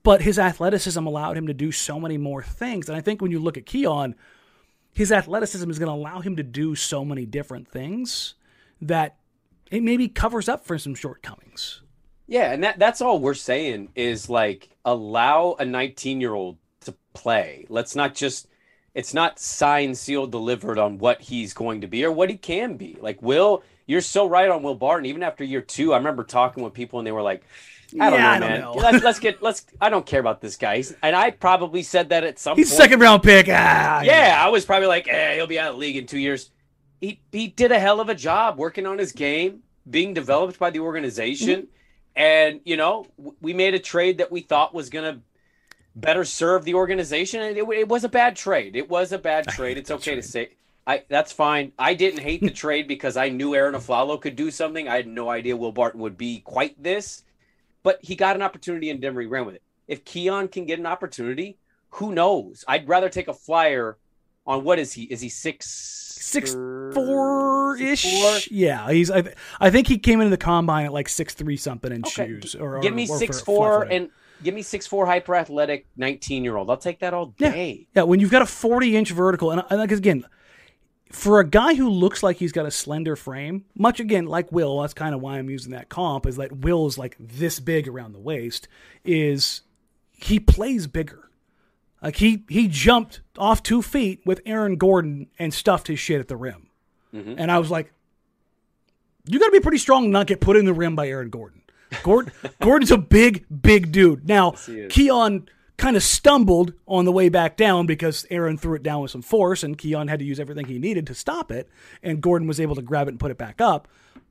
but 0.04 0.22
his 0.22 0.40
athleticism 0.40 1.06
allowed 1.06 1.38
him 1.38 1.48
to 1.48 1.54
do 1.54 1.72
so 1.72 2.00
many 2.00 2.18
more 2.18 2.42
things. 2.42 2.90
And 2.90 2.98
I 2.98 3.02
think 3.02 3.22
when 3.22 3.32
you 3.32 3.40
look 3.40 3.58
at 3.58 3.66
Keon, 3.66 4.16
his 4.92 5.12
athleticism 5.12 5.70
is 5.70 5.80
going 5.80 5.90
to 5.90 5.94
allow 5.94 6.20
him 6.22 6.36
to 6.36 6.44
do 6.44 6.76
so 6.76 7.06
many 7.06 7.26
different 7.26 7.68
things 7.68 8.36
that 8.82 9.18
it 9.72 9.84
maybe 9.84 10.08
covers 10.08 10.50
up 10.50 10.66
for 10.66 10.78
some 10.78 10.96
shortcomings. 10.96 11.82
Yeah, 12.28 12.52
and 12.52 12.64
that 12.64 12.78
that's 12.80 13.02
all 13.02 13.20
we're 13.20 13.34
saying 13.34 13.90
is 13.96 14.30
like 14.30 14.70
allow 14.86 15.56
a 15.60 15.64
19-year-old 15.64 16.58
to 16.82 16.96
play. 17.14 17.66
Let's 17.70 17.96
not 17.96 18.16
just 18.16 18.48
it's 18.94 19.14
not 19.14 19.40
signed, 19.40 19.98
sealed, 19.98 20.32
delivered 20.32 20.78
on 20.80 20.98
what 20.98 21.22
he's 21.22 21.54
going 21.54 21.82
to 21.82 21.88
be 21.88 22.04
or 22.04 22.12
what 22.12 22.30
he 22.30 22.38
can 22.38 22.78
be. 22.78 22.98
Like 23.00 23.22
Will, 23.22 23.64
you're 23.89 24.02
so 24.02 24.28
right 24.28 24.49
on 24.49 24.62
Will 24.62 24.75
Barton. 24.75 25.08
Even 25.08 25.23
after 25.23 25.43
year 25.43 25.62
two, 25.62 25.93
I 25.93 25.97
remember 25.97 26.23
talking 26.23 26.63
with 26.63 26.73
people 26.73 26.99
and 26.99 27.08
they 27.08 27.12
were 27.12 27.21
like, 27.23 27.43
I 27.99 28.10
don't 28.12 28.19
Yeah, 28.19 28.23
know, 28.23 28.30
I 28.30 28.39
don't 28.39 28.49
man. 28.49 28.62
know." 28.62 28.71
let's 28.73 29.04
let's 29.04 29.19
get 29.19 29.41
let's 29.41 29.65
I 29.82 29.89
don't 29.89 30.06
care 30.06 30.19
about 30.19 30.41
this 30.41 30.56
guy. 30.58 30.75
He's- 30.78 30.93
And 31.02 31.15
I 31.15 31.32
probably 31.32 31.82
said 31.82 32.10
that 32.10 32.23
at 32.23 32.38
some 32.38 32.52
point. 32.52 32.60
He's 32.60 32.69
point. 32.69 32.82
second 32.84 32.99
round 32.99 33.23
pick. 33.23 33.47
Ah, 33.49 34.02
Yeah, 34.02 34.38
I 34.39 34.49
was 34.49 34.63
probably 34.63 34.88
like, 34.88 35.08
eh, 35.08 35.36
he'll 35.36 35.47
be 35.47 35.58
out 35.60 35.69
of 35.69 35.75
the 35.75 35.80
league 35.80 35.97
in 35.97 36.06
two 36.06 36.19
years. 36.19 36.52
He 37.02 37.19
he 37.32 37.47
did 37.47 37.71
a 37.71 37.80
hell 37.80 37.99
of 37.99 38.10
a 38.10 38.15
job 38.15 38.58
working 38.60 38.86
on 38.86 38.97
his 38.99 39.12
game, 39.12 39.63
being 39.89 40.13
developed 40.13 40.60
by 40.60 40.69
the 40.69 40.82
organization, 40.82 41.67
and 42.15 42.60
you 42.65 42.78
know 42.78 43.08
we 43.41 43.54
made 43.54 43.73
a 43.73 43.80
trade 43.80 44.19
that 44.19 44.32
we 44.32 44.41
thought 44.41 44.73
was 44.73 44.89
gonna 44.89 45.21
better 45.95 46.23
serve 46.25 46.65
the 46.65 46.75
organization, 46.75 47.41
and 47.41 47.58
it, 47.58 47.67
it 47.69 47.88
was 47.88 48.04
a 48.04 48.10
bad 48.10 48.36
trade. 48.36 48.75
It 48.75 48.88
was 48.89 49.12
a 49.13 49.17
bad 49.17 49.47
trade. 49.47 49.78
It's 49.78 49.89
okay 49.91 50.13
to 50.15 50.21
say. 50.21 50.49
I, 50.88 51.04
that's 51.08 51.32
fine. 51.32 51.72
I 51.78 51.94
didn't 51.94 52.22
hate 52.22 52.42
the 52.42 52.50
trade 52.50 52.88
because 52.88 53.15
I 53.15 53.30
knew 53.30 53.54
Arron 53.54 53.76
Afflalo 53.76 54.20
could 54.20 54.36
do 54.36 54.50
something. 54.50 54.88
I 54.88 54.96
had 54.96 55.08
no 55.08 55.30
idea 55.30 55.56
Will 55.56 55.72
Barton 55.72 56.02
would 56.02 56.18
be 56.18 56.39
quite 56.39 56.82
this, 56.82 57.24
but 57.84 58.00
he 58.02 58.15
got 58.15 58.36
an 58.36 58.42
opportunity 58.42 58.89
in 58.89 59.00
Denver. 59.00 59.22
He 59.22 59.28
ran 59.28 59.46
with 59.46 59.56
it. 59.56 59.62
If 59.88 60.04
Keon 60.06 60.48
can 60.48 60.65
get 60.65 60.80
an 60.80 60.86
opportunity, 60.86 61.58
who 61.89 62.12
knows? 62.13 62.65
I'd 62.68 62.88
rather 62.88 63.10
take 63.10 63.28
a 63.28 63.34
flyer 63.34 63.98
on 64.48 64.63
what 64.63 64.80
is 64.80 64.94
he? 64.94 65.04
Is 65.04 65.22
he 65.22 65.30
six 65.30 65.68
Six 65.68 66.54
four 66.94 67.78
six 67.78 68.02
four? 68.02 68.36
ish. 68.38 68.52
Yeah, 68.52 68.92
he's. 68.92 69.10
I, 69.12 69.22
th- 69.22 69.36
I 69.60 69.70
think 69.70 69.88
he 69.88 69.98
came 69.98 70.22
into 70.22 70.30
the 70.30 70.38
combine 70.38 70.86
at 70.86 70.94
like 70.94 71.10
six 71.10 71.34
three 71.34 71.58
something 71.58 71.92
in 71.92 72.02
Okay, 72.06 72.28
shoes. 72.28 72.56
Or, 72.56 72.82
give 72.82 72.94
me 72.94 73.08
or 73.10 73.18
six 73.18 73.39
for 73.39 73.46
four 73.46 73.84
and 73.89 74.10
give 74.44 74.54
me 74.54 74.62
six 74.62 74.86
four 74.86 75.06
hyper 75.06 75.36
athletic 75.36 75.88
nineteen 75.98 76.44
year 76.44 76.56
old. 76.56 76.70
I'll 76.70 76.78
take 76.78 77.00
that 77.00 77.13
all 77.13 77.34
Yeah. 77.39 77.52
day. 77.52 77.88
yeah. 77.96 78.04
When 78.04 78.20
you've 78.20 78.32
got 78.32 78.42
a 78.42 78.46
forty 78.46 78.96
inch 78.96 79.12
vertical, 79.12 79.52
and, 79.52 79.63
and 79.70 79.80
like 79.80 79.92
again, 79.92 80.26
for 81.12 81.39
a 81.39 81.48
guy 81.48 81.74
who 81.74 81.89
looks 81.89 82.22
like 82.22 82.38
he's 82.38 82.52
got 82.52 82.65
a 82.65 82.72
slender 82.72 83.15
frame, 83.15 83.65
much 83.76 84.00
again 84.00 84.26
like 84.26 84.52
Will, 84.52 84.82
that's 84.82 84.93
kind 84.93 85.15
of 85.15 85.22
why 85.22 85.38
I'm 85.38 85.50
using 85.50 85.72
that 85.72 85.89
comp, 85.89 86.26
is 86.26 86.38
that 86.38 86.58
Will 86.58 86.86
is 86.86 86.98
like 86.98 87.15
this 87.19 87.60
big 87.60 87.88
around 87.88 88.13
the 88.13 88.19
waist, 88.19 88.67
is 89.04 89.62
he 90.12 90.39
plays 90.39 90.88
bigger. 90.88 91.30
Like 92.02 92.17
he 92.17 92.45
he 92.48 92.67
jumped 92.67 93.22
off 93.38 93.63
two 93.63 93.82
feet 93.82 94.22
with 94.26 94.41
Aaron 94.45 94.78
Gordon 94.78 95.28
and 95.38 95.54
stuffed 95.54 95.88
his 95.88 96.00
shit 96.00 96.19
at 96.19 96.28
the 96.28 96.38
rim. 96.38 96.67
Mm-hmm. 97.13 97.36
And 97.38 97.52
I 97.52 97.58
was 97.58 97.72
like, 97.72 97.91
you 99.26 99.39
got 99.39 99.48
to 99.48 99.52
be 99.52 99.60
pretty 99.60 99.80
strong 99.80 100.04
to 100.04 100.10
not 100.10 100.28
get 100.28 100.39
put 100.39 100.58
in 100.58 100.65
the 100.65 100.74
rim 100.74 100.95
by 100.95 101.08
Aaron 101.08 101.30
Gordon. 101.30 101.63
Gordon 102.04 102.32
Gordon's 102.62 102.91
a 102.91 102.98
big, 102.98 103.45
big 103.62 103.91
dude. 103.91 104.28
Now, 104.28 104.52
he 104.52 104.82
is. 104.82 104.93
Keon 104.93 105.50
kind 105.80 105.96
of 105.96 106.04
stumbled 106.04 106.74
on 106.88 107.06
the 107.06 107.12
way 107.12 107.30
back 107.30 107.58
down 107.58 107.88
because 107.88 108.26
Aaron 108.30 108.58
threw 108.58 108.76
it 108.76 108.84
down 108.84 109.02
with 109.02 109.12
some 109.12 109.22
force, 109.22 109.63
and 109.63 109.78
Keon 109.78 110.08
had 110.08 110.20
to 110.20 110.26
use 110.26 110.39
everything 110.39 110.65
he 110.65 110.78
needed 110.78 111.08
to 111.08 111.15
stop 111.15 111.52
it, 111.52 111.68
and 112.04 112.22
Gordon 112.22 112.48
was 112.48 112.60
able 112.60 112.76
to 112.76 112.82
grab 112.82 113.08
it 113.08 113.12
and 113.12 113.20
put 113.20 113.32
it 113.32 113.38
back 113.38 113.60
up. 113.60 113.88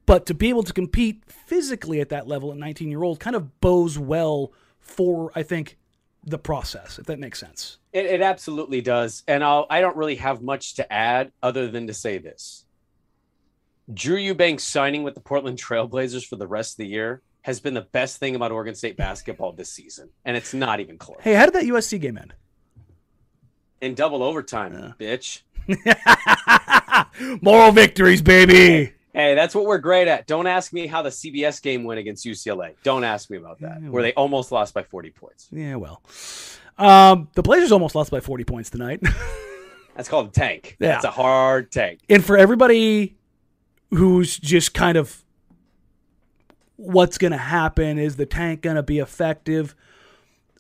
But 0.07 0.27
to 0.27 0.35
be 0.35 0.49
able 0.49 0.63
to 0.63 0.73
compete 0.73 1.23
physically 1.27 2.01
at 2.01 2.09
that 2.11 2.29
level 2.29 2.51
at 2.51 2.57
19 2.57 2.91
year 2.91 3.03
old 3.03 3.21
kind 3.21 3.37
of 3.37 3.61
bows 3.61 3.99
well 3.99 4.53
for, 4.81 5.33
I 5.35 5.43
think, 5.43 5.77
the 6.25 6.39
process, 6.39 6.99
if 6.99 7.07
that 7.07 7.19
makes 7.19 7.39
sense. 7.39 7.79
It, 7.93 8.07
it 8.07 8.23
absolutely 8.23 8.81
does. 8.81 9.23
And 9.27 9.45
I'll, 9.45 9.67
I 9.69 9.81
don't 9.81 9.97
really 9.97 10.17
have 10.17 10.43
much 10.43 10.75
to 10.75 10.93
add 10.93 11.33
other 11.43 11.69
than 11.69 11.87
to 11.89 11.95
say 11.95 12.19
this. 12.19 12.65
Drew 13.93 14.17
Eubanks 14.17 14.65
signing 14.65 15.03
with 15.03 15.15
the 15.15 15.21
Portland 15.21 15.59
Trailblazers 15.59 16.27
for 16.27 16.37
the 16.37 16.47
rest 16.47 16.75
of 16.75 16.77
the 16.79 16.87
year 16.87 17.23
has 17.43 17.61
been 17.61 17.75
the 17.75 17.83
best 17.83 18.19
thing 18.19 18.35
about 18.35 18.53
Oregon 18.53 18.75
State 18.75 18.97
basketball 18.97 19.53
this 19.53 19.71
season. 19.71 20.11
And 20.25 20.37
it's 20.37 20.53
not 20.53 20.81
even 20.81 20.99
close. 20.99 21.19
Hey, 21.21 21.35
how 21.35 21.45
did 21.45 21.55
that 21.55 21.65
USC 21.65 22.01
game 22.01 22.19
end? 22.19 22.35
In 23.81 23.95
double 23.95 24.23
overtime, 24.23 24.95
bitch. 24.99 25.43
Moral 27.43 27.73
victories, 27.73 28.23
baby. 28.23 28.93
Hey, 29.13 29.35
that's 29.35 29.55
what 29.55 29.65
we're 29.65 29.79
great 29.79 30.09
at. 30.09 30.27
Don't 30.27 30.47
ask 30.47 30.73
me 30.73 30.87
how 30.87 31.03
the 31.03 31.09
CBS 31.11 31.63
game 31.63 31.85
went 31.85 31.99
against 31.99 32.25
UCLA. 32.27 32.75
Don't 32.83 33.05
ask 33.05 33.31
me 33.31 33.37
about 33.37 33.61
that, 33.61 33.83
where 33.83 34.03
they 34.03 34.13
almost 34.15 34.53
lost 34.53 34.75
by 34.75 34.83
40 34.83 35.11
points. 35.11 35.49
Yeah, 35.51 35.77
well. 35.77 36.03
Um, 36.77 37.29
the 37.35 37.43
Blazers 37.43 37.73
almost 37.73 37.95
lost 37.95 38.11
by 38.11 38.21
40 38.21 38.45
points 38.45 38.71
tonight. 38.71 39.01
That's 39.97 40.09
called 40.09 40.29
a 40.29 40.31
tank. 40.31 40.77
Yeah. 40.79 40.89
That's 40.89 41.05
a 41.05 41.11
hard 41.11 41.73
tank. 41.73 42.01
and 42.09 42.25
for 42.25 42.37
everybody 42.37 43.17
who's 43.91 44.39
just 44.39 44.75
kind 44.75 44.97
of 44.97 45.25
what's 46.79 47.19
going 47.19 47.33
to 47.33 47.37
happen 47.37 47.99
is 47.99 48.17
the 48.17 48.25
tank 48.25 48.63
going 48.63 48.77
to 48.77 48.83
be 48.83 48.99
effective 49.01 49.75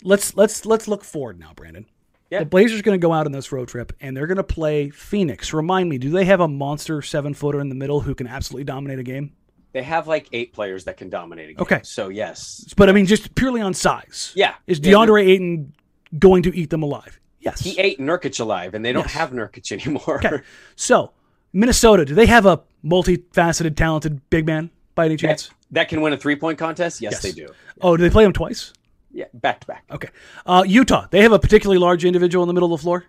let's 0.02 0.37
let's 0.37 0.66
let's 0.66 0.87
look 0.88 1.04
forward 1.04 1.38
now 1.38 1.52
brandon 1.54 1.87
Yeah. 2.31 2.40
the 2.40 2.44
blazers 2.44 2.83
going 2.83 3.00
to 3.00 3.04
go 3.04 3.12
out 3.12 3.24
on 3.26 3.33
this 3.33 3.50
road 3.52 3.68
trip 3.68 3.92
and 4.00 4.16
they're 4.16 4.26
going 4.26 4.37
to 4.37 4.42
play 4.44 4.90
phoenix 4.90 5.52
remind 5.52 5.88
me 5.88 5.96
do 5.98 6.11
they 6.11 6.24
have 6.24 6.40
a 6.40 6.48
monster 6.48 7.00
seven 7.02 7.35
footer 7.35 7.61
in 7.61 7.68
the 7.68 7.74
middle 7.76 8.00
who 8.00 8.14
can 8.14 8.26
absolutely 8.26 8.64
dominate 8.64 8.98
a 8.98 9.02
game 9.04 9.33
They 9.72 9.83
have 9.85 10.07
like 10.09 10.28
eight 10.33 10.52
players 10.52 10.85
that 10.85 10.96
can 10.96 11.09
dominate 11.09 11.50
a 11.50 11.52
game. 11.54 11.62
Okay. 11.62 11.81
So, 11.85 12.09
yes. 12.09 12.64
but 12.76 12.88
i 12.88 12.92
mean 12.92 13.07
just 13.07 13.35
purely 13.37 13.61
on 13.61 13.72
size 13.74 14.33
Yeah. 14.35 14.54
is 14.66 14.81
Yeah, 14.81 14.92
deandre 14.94 15.24
ayton 15.24 15.72
going 16.18 16.42
to 16.44 16.57
eat 16.57 16.70
them 16.70 16.83
alive 16.83 17.20
yes 17.40 17.61
He 17.61 17.78
ate 17.78 18.00
Nurkic 18.00 18.40
alive, 18.40 18.74
and 18.74 18.85
they 18.85 18.92
don't 18.92 19.04
Yes. 19.04 19.12
have 19.14 19.31
Nurkic 19.31 19.70
anymore. 19.72 20.16
okay 20.24 20.42
so 20.74 21.12
minnesota 21.52 22.04
do 22.04 22.14
they 22.14 22.26
have 22.26 22.44
a 22.46 22.61
multifaceted 22.85 23.76
talented 23.76 24.28
big 24.31 24.46
man 24.46 24.70
by 24.96 25.07
any 25.07 25.16
chance 25.16 25.50
that 25.72 25.88
can 25.88 26.00
win 26.00 26.12
a 26.12 26.16
three 26.16 26.37
point 26.37 26.59
contest? 26.59 27.00
Yes, 27.00 27.12
Yes. 27.12 27.22
they 27.22 27.33
do. 27.33 27.48
oh 27.81 27.96
do 27.96 28.02
they 28.02 28.11
play 28.11 28.24
them 28.24 28.33
twice 28.33 28.72
Yeah, 29.12 29.26
back 29.35 29.61
to 29.61 29.66
back. 29.66 29.85
Okay. 29.90 30.09
Uh, 30.46 30.64
Utah, 30.66 31.07
they 31.11 31.22
have 31.22 31.33
a 31.33 31.38
particularly 31.38 31.78
large 31.78 32.04
individual 32.04 32.42
in 32.44 32.48
the 32.48 32.54
middle 32.54 32.72
of 32.72 32.81
the 32.81 32.83
floor. 32.83 33.04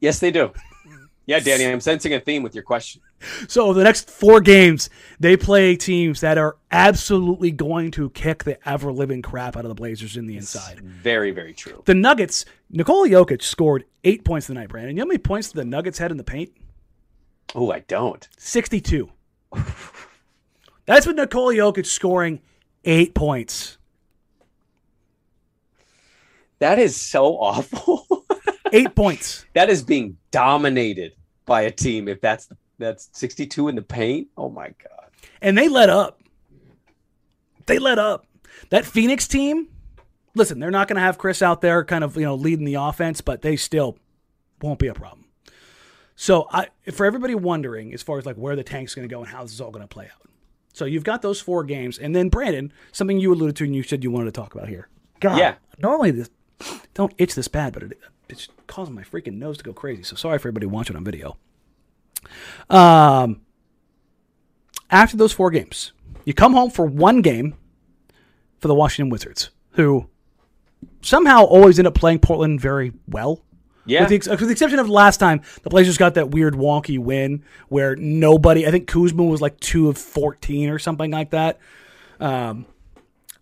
Yes, 0.00 0.18
they 0.20 0.30
do. 0.30 0.52
Yeah, 1.26 1.38
Danny, 1.40 1.64
I'm 1.66 1.80
sensing 1.80 2.12
a 2.12 2.20
theme 2.20 2.42
with 2.42 2.54
your 2.54 2.64
question. 2.64 3.00
So 3.48 3.72
the 3.72 3.82
next 3.82 4.10
four 4.10 4.42
games, 4.42 4.90
they 5.18 5.38
play 5.38 5.74
teams 5.74 6.20
that 6.20 6.36
are 6.36 6.58
absolutely 6.70 7.50
going 7.50 7.90
to 7.92 8.10
kick 8.10 8.44
the 8.44 8.58
ever 8.68 8.92
living 8.92 9.22
crap 9.22 9.56
out 9.56 9.64
of 9.64 9.70
the 9.70 9.74
Blazers 9.74 10.18
in 10.18 10.26
the 10.26 10.36
inside. 10.36 10.80
Very, 10.80 11.30
very 11.30 11.54
true. 11.54 11.82
The 11.86 11.94
Nuggets, 11.94 12.44
Nikola 12.68 13.08
Jokic 13.08 13.40
scored 13.42 13.86
eight 14.04 14.22
points 14.26 14.48
tonight, 14.48 14.68
Brandon. 14.68 14.90
You 14.96 14.96
know 15.00 15.04
how 15.04 15.08
many 15.08 15.18
points 15.18 15.50
the 15.50 15.64
Nuggets 15.64 15.96
had 15.96 16.10
in 16.10 16.18
the 16.18 16.24
paint? 16.24 16.52
Oh, 17.54 17.70
I 17.72 17.78
don't. 17.78 18.28
62. 18.36 19.08
That's 20.86 21.06
with 21.06 21.16
Nikola 21.16 21.54
Jokic 21.54 21.86
scoring 21.86 22.40
eight 22.84 23.14
points. 23.14 23.78
That 26.58 26.78
is 26.78 26.96
so 26.96 27.36
awful. 27.38 28.06
Eight 28.72 28.94
points. 28.96 29.44
that 29.52 29.70
is 29.70 29.82
being 29.82 30.16
dominated 30.32 31.12
by 31.46 31.60
a 31.62 31.70
team. 31.70 32.08
If 32.08 32.20
that's 32.20 32.48
that's 32.78 33.08
62 33.12 33.68
in 33.68 33.76
the 33.76 33.82
paint. 33.82 34.28
Oh 34.36 34.48
my 34.48 34.66
god. 34.68 35.10
and 35.40 35.56
they 35.56 35.68
let 35.68 35.90
up. 35.90 36.20
They 37.66 37.78
let 37.78 37.98
up. 38.00 38.26
That 38.70 38.84
Phoenix 38.84 39.28
team, 39.28 39.68
listen, 40.34 40.58
they're 40.58 40.72
not 40.72 40.88
going 40.88 40.96
to 40.96 41.02
have 41.02 41.18
Chris 41.18 41.40
out 41.40 41.60
there 41.60 41.84
kind 41.84 42.02
of, 42.02 42.16
you 42.16 42.22
know, 42.24 42.34
leading 42.34 42.64
the 42.64 42.74
offense, 42.74 43.20
but 43.20 43.42
they 43.42 43.54
still 43.56 43.96
won't 44.60 44.80
be 44.80 44.88
a 44.88 44.94
problem. 44.94 45.26
So, 46.16 46.48
I 46.50 46.68
for 46.92 47.06
everybody 47.06 47.34
wondering 47.36 47.94
as 47.94 48.02
far 48.02 48.18
as 48.18 48.26
like 48.26 48.36
where 48.36 48.56
the 48.56 48.64
tank's 48.64 48.94
going 48.94 49.08
to 49.08 49.14
go 49.14 49.20
and 49.20 49.28
how 49.28 49.42
this 49.42 49.52
is 49.52 49.60
all 49.60 49.70
going 49.70 49.82
to 49.82 49.88
play 49.88 50.06
out. 50.06 50.28
So, 50.74 50.84
you've 50.84 51.04
got 51.04 51.22
those 51.22 51.40
four 51.40 51.64
games 51.64 51.98
and 51.98 52.14
then 52.14 52.28
Brandon, 52.28 52.72
something 52.92 53.18
you 53.18 53.32
alluded 53.32 53.56
to 53.56 53.64
and 53.64 53.74
you 53.74 53.82
said 53.82 54.04
you 54.04 54.10
wanted 54.10 54.26
to 54.26 54.32
talk 54.32 54.54
about 54.54 54.68
here. 54.68 54.88
God. 55.20 55.38
Yeah. 55.38 55.54
Normally 55.78 56.10
this 56.10 56.28
don't 56.92 57.14
itch 57.16 57.34
this 57.34 57.48
bad, 57.48 57.72
but 57.72 57.84
it, 57.84 57.98
it's 58.28 58.48
causing 58.66 58.94
my 58.94 59.02
freaking 59.02 59.38
nose 59.38 59.56
to 59.58 59.64
go 59.64 59.72
crazy. 59.72 60.02
So, 60.02 60.16
sorry 60.16 60.38
for 60.38 60.48
everybody 60.48 60.66
watching 60.66 60.96
on 60.96 61.04
video. 61.04 61.38
Um 62.68 63.40
after 64.90 65.16
those 65.16 65.32
four 65.32 65.50
games, 65.50 65.92
you 66.24 66.34
come 66.34 66.52
home 66.52 66.70
for 66.70 66.84
one 66.84 67.22
game 67.22 67.54
for 68.58 68.68
the 68.68 68.74
Washington 68.74 69.10
Wizards, 69.10 69.50
who 69.72 70.08
somehow 71.02 71.44
always 71.44 71.78
end 71.78 71.88
up 71.88 71.94
playing 71.94 72.18
Portland 72.18 72.60
very 72.60 72.92
well. 73.08 73.42
Yeah. 73.86 74.08
With 74.08 74.24
the, 74.24 74.30
with 74.30 74.40
the 74.40 74.50
exception 74.50 74.78
of 74.78 74.88
last 74.88 75.18
time, 75.18 75.42
the 75.62 75.70
Blazers 75.70 75.98
got 75.98 76.14
that 76.14 76.30
weird 76.30 76.54
wonky 76.54 76.98
win 76.98 77.44
where 77.68 77.96
nobody, 77.96 78.66
I 78.66 78.70
think 78.70 78.88
Kuzma 78.88 79.24
was 79.24 79.42
like 79.42 79.60
two 79.60 79.88
of 79.88 79.98
14 79.98 80.70
or 80.70 80.78
something 80.78 81.10
like 81.10 81.30
that. 81.30 81.58
Um, 82.18 82.66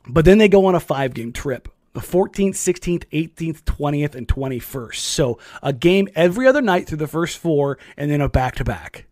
but 0.06 0.24
then 0.24 0.38
they 0.38 0.48
go 0.48 0.66
on 0.66 0.74
a 0.74 0.80
five 0.80 1.14
game 1.14 1.32
trip 1.32 1.68
the 1.94 2.00
14th, 2.00 2.54
16th, 2.54 3.04
18th, 3.12 3.64
20th, 3.64 4.14
and 4.14 4.26
21st. 4.26 4.94
So 4.94 5.38
a 5.62 5.74
game 5.74 6.08
every 6.14 6.46
other 6.46 6.62
night 6.62 6.86
through 6.86 6.96
the 6.96 7.06
first 7.06 7.36
four, 7.36 7.76
and 7.98 8.10
then 8.10 8.22
a 8.22 8.30
back 8.30 8.54
to 8.56 8.64
back 8.64 9.04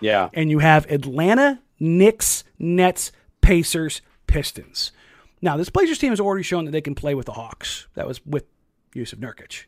yeah. 0.00 0.30
and 0.34 0.50
you 0.50 0.58
have 0.58 0.90
Atlanta, 0.90 1.60
Knicks, 1.78 2.44
Nets, 2.58 3.12
Pacers, 3.40 4.02
Pistons. 4.26 4.92
Now, 5.40 5.56
this 5.56 5.70
Blazers 5.70 5.98
team 5.98 6.10
has 6.10 6.20
already 6.20 6.42
shown 6.42 6.64
that 6.64 6.72
they 6.72 6.80
can 6.80 6.94
play 6.94 7.14
with 7.14 7.26
the 7.26 7.32
Hawks. 7.32 7.86
That 7.94 8.06
was 8.06 8.24
with 8.26 8.44
Jusuf 8.94 9.18
Nurkic. 9.18 9.64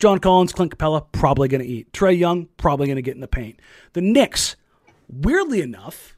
John 0.00 0.18
Collins, 0.18 0.52
Clint 0.52 0.76
Capela, 0.76 1.06
probably 1.12 1.46
going 1.46 1.60
to 1.60 1.66
eat. 1.66 1.92
Trae 1.92 2.18
Young, 2.18 2.48
probably 2.56 2.86
going 2.86 2.96
to 2.96 3.02
get 3.02 3.14
in 3.14 3.20
the 3.20 3.28
paint. 3.28 3.60
The 3.92 4.00
Knicks, 4.00 4.56
weirdly 5.08 5.60
enough, 5.60 6.16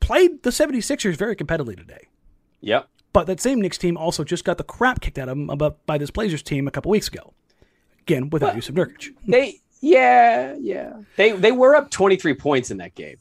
played 0.00 0.44
the 0.44 0.50
76ers 0.50 1.16
very 1.16 1.34
competitively 1.34 1.76
today. 1.76 2.06
Yep. 2.60 2.88
But 3.12 3.26
that 3.26 3.40
same 3.40 3.60
Knicks 3.60 3.78
team 3.78 3.96
also 3.96 4.24
just 4.24 4.44
got 4.44 4.58
the 4.58 4.64
crap 4.64 5.00
kicked 5.00 5.18
out 5.18 5.28
of 5.28 5.36
them 5.36 5.50
about, 5.50 5.84
by 5.86 5.98
this 5.98 6.10
Blazers 6.10 6.42
team 6.42 6.68
a 6.68 6.70
couple 6.70 6.90
weeks 6.90 7.08
ago. 7.08 7.34
Again, 8.02 8.30
without 8.30 8.54
Jusuf 8.54 8.76
Nurkic. 8.76 9.14
They 9.26 9.60
yeah, 9.80 10.54
yeah. 10.60 10.92
They 11.16 11.32
they 11.32 11.50
were 11.50 11.74
up 11.74 11.90
23 11.90 12.34
points 12.34 12.70
in 12.70 12.76
that 12.78 12.94
game. 12.94 13.16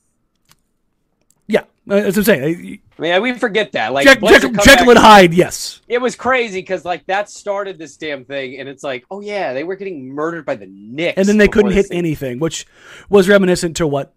Uh, 1.90 1.96
as 1.96 2.18
I'm 2.18 2.24
saying, 2.24 2.82
I 2.98 3.02
mean, 3.02 3.22
we 3.22 3.34
forget 3.34 3.74
that. 3.74 3.94
Like 3.94 4.06
Jekyll, 4.06 4.28
Blazer 4.28 4.50
Jekyll, 4.50 4.90
and 4.90 5.00
Hyde, 5.00 5.34
yes. 5.36 5.82
it 5.88 6.00
was 6.00 6.16
crazy 6.16 6.60
because 6.60 6.84
like 6.84 7.06
that 7.06 7.30
started 7.30 7.78
this 7.78 7.96
damn 7.98 8.26
thing, 8.26 8.60
and 8.60 8.68
it's 8.68 8.84
like, 8.84 9.06
oh 9.12 9.22
yeah, 9.22 9.54
they 9.54 9.64
were 9.64 9.76
getting 9.76 10.10
murdered 10.10 10.46
by 10.46 10.56
the 10.56 10.66
Knicks, 10.66 11.18
and 11.18 11.28
then 11.28 11.38
they 11.38 11.48
couldn't 11.48 11.74
hit 11.74 11.88
thing- 11.88 11.98
anything, 11.98 12.40
which 12.40 12.66
was 13.08 13.30
reminiscent 13.30 13.78
to 13.78 13.86
what 13.86 14.16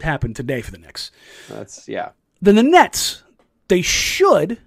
happened 0.00 0.36
today 0.36 0.60
for 0.60 0.70
the 0.70 0.78
Knicks. 0.78 1.10
That's 1.48 1.88
yeah. 1.88 2.10
Then 2.42 2.56
the 2.56 2.62
Nets, 2.62 3.22
they 3.68 3.80
should, 3.80 4.58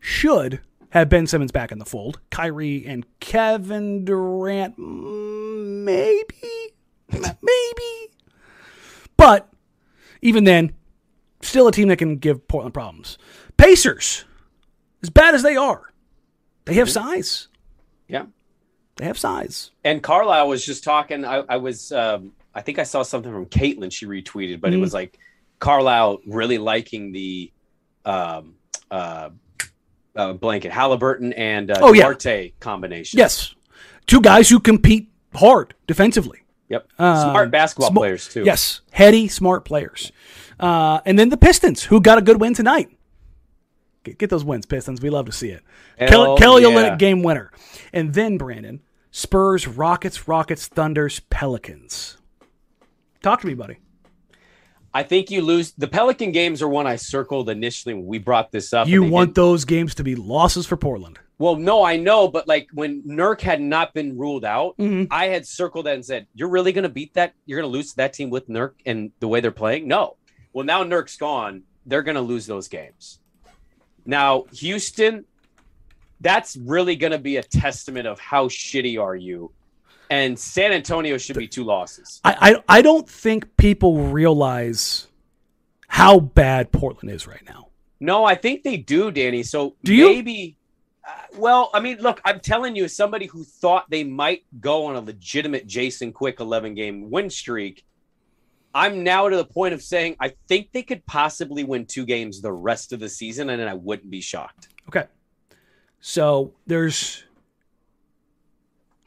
should 0.00 0.60
have 0.90 1.08
Ben 1.08 1.26
Simmons 1.26 1.52
back 1.52 1.72
in 1.72 1.78
the 1.78 1.86
fold. 1.86 2.20
Kyrie 2.30 2.84
and 2.84 3.06
Kevin 3.20 4.04
Durant, 4.04 4.78
maybe, 4.78 6.74
maybe. 7.10 8.12
But 9.16 9.48
even 10.20 10.44
then, 10.44 10.72
still 11.42 11.68
a 11.68 11.72
team 11.72 11.88
that 11.88 11.96
can 11.96 12.16
give 12.16 12.46
Portland 12.48 12.74
problems. 12.74 13.18
Pacers, 13.56 14.24
as 15.02 15.10
bad 15.10 15.34
as 15.34 15.42
they 15.42 15.56
are, 15.56 15.92
they 16.64 16.74
have 16.74 16.90
size. 16.90 17.48
Yeah. 18.08 18.26
They 18.96 19.04
have 19.06 19.18
size. 19.18 19.70
And 19.84 20.02
Carlisle 20.02 20.48
was 20.48 20.64
just 20.64 20.84
talking. 20.84 21.24
I, 21.24 21.42
I 21.48 21.56
was, 21.56 21.92
um, 21.92 22.32
I 22.54 22.60
think 22.60 22.78
I 22.78 22.82
saw 22.82 23.02
something 23.02 23.32
from 23.32 23.46
Caitlin 23.46 23.90
she 23.92 24.06
retweeted, 24.06 24.60
but 24.60 24.68
it 24.70 24.74
Mm-hmm. 24.74 24.80
was 24.82 24.94
like 24.94 25.18
Carlisle 25.60 26.20
really 26.26 26.58
liking 26.58 27.12
the 27.12 27.50
um, 28.04 28.54
uh, 28.90 29.30
uh, 30.14 30.32
blanket 30.34 30.72
Halliburton 30.72 31.32
and 31.32 31.70
uh, 31.70 31.78
Oh, 31.80 31.92
yeah. 31.94 32.12
Combination. 32.60 33.18
Yes. 33.18 33.54
Two 34.06 34.20
guys 34.20 34.48
who 34.50 34.60
compete 34.60 35.08
hard 35.34 35.74
defensively. 35.86 36.40
Yep. 36.68 36.88
Um, 36.98 37.30
Smart 37.30 37.50
basketball 37.50 37.90
Smo- 37.90 37.96
players 37.96 38.28
too. 38.28 38.44
Yes, 38.44 38.80
heady, 38.90 39.28
smart 39.28 39.64
players. 39.64 40.10
Uh, 40.60 41.00
and 41.04 41.18
then 41.18 41.28
the 41.28 41.36
Pistons, 41.36 41.84
who 41.84 42.00
got 42.00 42.18
a 42.18 42.22
good 42.22 42.40
win 42.40 42.54
tonight. 42.54 42.88
Get, 44.04 44.18
get 44.18 44.30
those 44.30 44.44
wins, 44.44 44.66
Pistons. 44.66 45.00
We 45.00 45.10
love 45.10 45.26
to 45.26 45.32
see 45.32 45.50
it. 45.50 45.62
Hell 45.98 46.36
Kelly, 46.36 46.62
Kelly 46.62 46.62
yeah. 46.62 46.68
Olynyk 46.90 46.98
game 46.98 47.22
winner. 47.22 47.52
And 47.92 48.14
then 48.14 48.36
Brandon, 48.38 48.80
Spurs, 49.10 49.68
Rockets, 49.68 50.26
Rockets, 50.26 50.66
Thunders, 50.66 51.20
Pelicans. 51.30 52.16
Talk 53.22 53.40
to 53.42 53.46
me, 53.46 53.54
buddy. 53.54 53.78
I 54.94 55.02
think 55.04 55.30
you 55.30 55.40
lose. 55.40 55.72
The 55.72 55.88
Pelican 55.88 56.32
games 56.32 56.60
are 56.60 56.68
one 56.68 56.86
I 56.86 56.96
circled 56.96 57.48
initially 57.48 57.94
when 57.94 58.06
we 58.06 58.18
brought 58.18 58.50
this 58.52 58.74
up. 58.74 58.88
You 58.88 59.02
want 59.02 59.28
didn't- 59.28 59.36
those 59.36 59.64
games 59.64 59.94
to 59.94 60.04
be 60.04 60.14
losses 60.14 60.66
for 60.66 60.76
Portland. 60.76 61.18
Well, 61.38 61.56
no, 61.56 61.82
I 61.82 61.96
know, 61.96 62.28
but 62.28 62.46
like 62.46 62.68
when 62.72 63.02
Nurk 63.02 63.40
had 63.40 63.60
not 63.60 63.94
been 63.94 64.16
ruled 64.18 64.44
out, 64.44 64.76
Mhm. 64.78 65.08
I 65.10 65.26
had 65.28 65.46
circled 65.46 65.86
that 65.86 65.94
and 65.94 66.04
said, 66.04 66.26
"You're 66.34 66.50
really 66.50 66.72
going 66.72 66.82
to 66.84 66.88
beat 66.88 67.14
that? 67.14 67.32
You're 67.46 67.60
going 67.60 67.72
to 67.72 67.76
lose 67.76 67.90
to 67.90 67.96
that 67.96 68.12
team 68.12 68.30
with 68.30 68.48
Nurk 68.48 68.72
and 68.86 69.10
the 69.18 69.26
way 69.28 69.40
they're 69.40 69.50
playing?" 69.50 69.88
No. 69.88 70.16
Well, 70.52 70.64
now 70.64 70.82
Nurk's 70.82 71.16
gone. 71.16 71.62
They're 71.86 72.02
going 72.02 72.14
to 72.14 72.20
lose 72.20 72.46
those 72.46 72.68
games. 72.68 73.18
Now, 74.04 74.44
Houston, 74.54 75.24
that's 76.20 76.56
really 76.56 76.96
going 76.96 77.12
to 77.12 77.18
be 77.18 77.36
a 77.36 77.42
testament 77.42 78.06
of 78.06 78.18
how 78.20 78.48
shitty 78.48 79.00
are 79.00 79.16
you. 79.16 79.52
And 80.10 80.38
San 80.38 80.72
Antonio 80.72 81.16
should 81.16 81.36
be 81.36 81.48
two 81.48 81.64
losses. 81.64 82.20
I, 82.24 82.52
I, 82.68 82.78
I 82.78 82.82
don't 82.82 83.08
think 83.08 83.56
people 83.56 83.98
realize 84.08 85.08
how 85.88 86.20
bad 86.20 86.70
Portland 86.70 87.14
is 87.14 87.26
right 87.26 87.42
now. 87.46 87.68
No, 87.98 88.24
I 88.24 88.34
think 88.34 88.62
they 88.62 88.76
do, 88.76 89.10
Danny. 89.10 89.42
So 89.42 89.76
Do 89.84 89.94
you? 89.94 90.08
maybe. 90.08 90.56
Uh, 91.06 91.12
well, 91.36 91.70
I 91.72 91.80
mean, 91.80 91.98
look, 91.98 92.20
I'm 92.24 92.40
telling 92.40 92.76
you, 92.76 92.84
as 92.84 92.96
somebody 92.96 93.26
who 93.26 93.42
thought 93.44 93.88
they 93.90 94.04
might 94.04 94.44
go 94.60 94.86
on 94.86 94.96
a 94.96 95.00
legitimate 95.00 95.66
Jason 95.66 96.12
Quick 96.12 96.40
11 96.40 96.74
game 96.74 97.10
win 97.10 97.30
streak, 97.30 97.84
I'm 98.74 99.04
now 99.04 99.28
to 99.28 99.36
the 99.36 99.44
point 99.44 99.74
of 99.74 99.82
saying 99.82 100.16
I 100.20 100.32
think 100.48 100.70
they 100.72 100.82
could 100.82 101.04
possibly 101.06 101.64
win 101.64 101.86
two 101.86 102.04
games 102.06 102.40
the 102.40 102.52
rest 102.52 102.92
of 102.92 103.00
the 103.00 103.08
season, 103.08 103.50
and 103.50 103.60
then 103.60 103.68
I 103.68 103.74
wouldn't 103.74 104.10
be 104.10 104.20
shocked. 104.20 104.68
Okay. 104.88 105.04
So 106.00 106.52
there's 106.66 107.24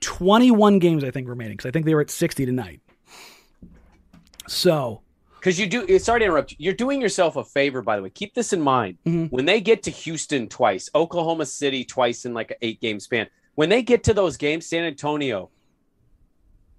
21 0.02 0.80
games, 0.80 1.04
I 1.04 1.12
think, 1.12 1.28
remaining 1.28 1.58
because 1.58 1.68
I 1.68 1.72
think 1.72 1.86
they 1.86 1.96
were 1.96 2.02
at 2.02 2.10
60 2.10 2.46
tonight. 2.46 2.82
So, 4.48 5.02
Because 5.40 5.60
you 5.60 5.68
do, 5.68 6.00
sorry 6.00 6.20
to 6.22 6.26
interrupt 6.26 6.52
you. 6.52 6.58
You're 6.60 6.74
doing 6.74 7.02
yourself 7.02 7.36
a 7.36 7.44
favor, 7.44 7.82
by 7.82 7.96
the 7.98 8.04
way. 8.04 8.10
Keep 8.10 8.34
this 8.34 8.54
in 8.54 8.62
mind. 8.62 8.98
Mhm. 9.06 9.32
When 9.32 9.46
they 9.46 9.62
get 9.62 9.84
to 9.84 9.92
Houston 9.92 10.48
twice, 10.48 10.90
Oklahoma 10.96 11.46
City 11.46 11.84
twice 11.84 12.26
in 12.26 12.34
like 12.34 12.52
an 12.52 12.58
eight 12.62 12.80
game 12.82 13.00
span, 13.00 13.28
when 13.56 13.70
they 13.70 13.82
get 13.82 14.04
to 14.06 14.14
those 14.14 14.38
games, 14.38 14.66
San 14.68 14.84
Antonio, 14.84 15.50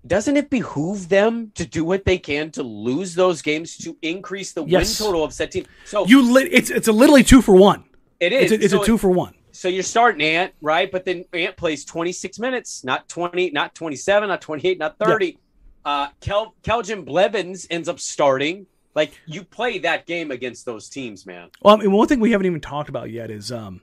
doesn't 0.08 0.36
it 0.36 0.50
behoove 0.50 1.08
them 1.08 1.50
to 1.54 1.64
do 1.66 1.84
what 1.84 2.04
they 2.04 2.18
can 2.18 2.50
to 2.52 2.62
lose 2.62 3.14
those 3.14 3.42
games 3.42 3.76
to 3.78 3.96
increase 4.02 4.52
the 4.52 4.64
Yes. 4.64 5.00
win 5.00 5.06
total 5.06 5.24
of 5.24 5.32
said 5.32 5.50
team? 5.50 5.66
So 5.84 6.06
you 6.06 6.22
li- 6.32 6.48
it's 6.52 6.70
it's 6.70 6.88
a 6.88 6.92
literally 6.92 7.22
two 7.24 7.42
for 7.42 7.54
one. 7.54 7.84
it 8.20 8.32
is. 8.32 8.52
It's 8.52 8.62
a, 8.62 8.64
it's 8.66 8.72
so 8.74 8.82
a 8.82 8.86
two 8.86 8.98
for 8.98 9.10
one. 9.10 9.34
so 9.52 9.68
you're 9.68 9.82
starting 9.82 10.20
Ant, 10.22 10.52
right? 10.60 10.90
But 10.90 11.04
then 11.04 11.24
Ant 11.32 11.56
plays 11.56 11.84
26 11.84 12.38
minutes, 12.38 12.84
not 12.84 13.08
20, 13.08 13.50
not 13.50 13.74
27, 13.74 14.28
not 14.28 14.40
28, 14.40 14.78
not 14.78 14.98
30. 14.98 15.38
Uh, 15.84 16.08
Kel, 16.20 16.54
Keljin 16.62 17.04
Blevins 17.04 17.66
ends 17.70 17.88
up 17.88 17.98
starting. 18.00 18.66
Like 18.94 19.12
you 19.26 19.44
play 19.44 19.78
that 19.80 20.06
game 20.06 20.30
against 20.30 20.64
those 20.66 20.88
teams, 20.88 21.26
man. 21.26 21.50
Well, 21.62 21.74
I 21.74 21.78
mean, 21.78 21.92
one 21.92 22.08
thing 22.08 22.18
we 22.20 22.32
haven't 22.32 22.46
even 22.46 22.60
talked 22.60 22.88
about 22.88 23.10
yet 23.10 23.30
is 23.30 23.52
um, 23.52 23.82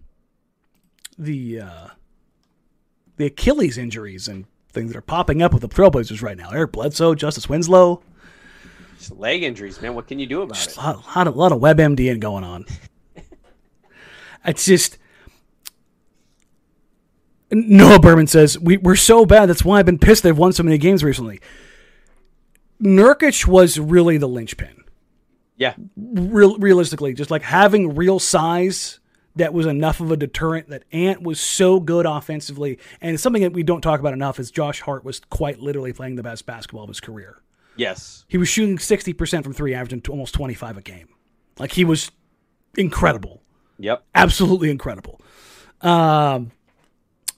the 1.17 1.61
uh, 1.61 1.87
the 3.17 3.25
Achilles 3.27 3.77
injuries 3.77 4.27
and 4.27 4.45
things 4.73 4.91
that 4.91 4.97
are 4.97 5.01
popping 5.01 5.41
up 5.41 5.53
with 5.53 5.61
the 5.61 5.69
Trailblazers 5.69 6.21
right 6.21 6.37
now. 6.37 6.49
Eric 6.51 6.71
Bledsoe, 6.73 7.15
Justice 7.15 7.47
Winslow, 7.47 8.01
Just 8.97 9.11
leg 9.11 9.43
injuries, 9.43 9.81
man. 9.81 9.95
What 9.95 10.07
can 10.07 10.19
you 10.19 10.25
do 10.25 10.41
about 10.41 10.55
just 10.55 10.71
it? 10.71 10.77
a 10.77 10.81
lot, 10.81 11.05
lot 11.15 11.27
of 11.27 11.35
lot 11.35 11.51
of 11.51 12.19
going 12.19 12.43
on. 12.43 12.65
it's 14.45 14.65
just 14.65 14.97
Noah 17.51 17.99
Berman 17.99 18.27
says 18.27 18.57
we, 18.59 18.77
we're 18.77 18.95
so 18.95 19.25
bad. 19.25 19.47
That's 19.47 19.63
why 19.63 19.79
I've 19.79 19.85
been 19.85 19.99
pissed. 19.99 20.23
They've 20.23 20.37
won 20.37 20.53
so 20.53 20.63
many 20.63 20.77
games 20.77 21.03
recently. 21.03 21.39
Nurkic 22.81 23.47
was 23.47 23.79
really 23.79 24.17
the 24.17 24.27
linchpin. 24.27 24.83
Yeah, 25.55 25.75
Real, 25.95 26.57
realistically, 26.57 27.13
just 27.13 27.29
like 27.29 27.43
having 27.43 27.95
real 27.95 28.17
size 28.19 28.99
that 29.35 29.53
was 29.53 29.65
enough 29.65 29.99
of 29.99 30.11
a 30.11 30.17
deterrent. 30.17 30.69
That 30.69 30.83
Ant 30.91 31.21
was 31.21 31.39
so 31.39 31.79
good 31.79 32.05
offensively, 32.05 32.79
and 33.01 33.19
something 33.19 33.41
that 33.41 33.53
we 33.53 33.63
don't 33.63 33.81
talk 33.81 33.99
about 33.99 34.13
enough 34.13 34.39
is 34.39 34.51
Josh 34.51 34.81
Hart 34.81 35.03
was 35.03 35.19
quite 35.29 35.59
literally 35.59 35.93
playing 35.93 36.15
the 36.15 36.23
best 36.23 36.45
basketball 36.45 36.83
of 36.83 36.89
his 36.89 36.99
career. 36.99 37.41
yes. 37.75 38.25
He 38.27 38.37
was 38.37 38.47
shooting 38.49 38.77
60% 38.77 39.43
from 39.43 39.53
three, 39.53 39.73
averaging 39.73 40.03
almost 40.09 40.33
25 40.33 40.77
a 40.77 40.81
game. 40.81 41.07
Like 41.59 41.71
he 41.71 41.85
was 41.85 42.11
incredible. 42.77 43.41
Yep. 43.79 44.03
Absolutely 44.15 44.69
incredible. 44.69 45.19
Um, 45.81 46.51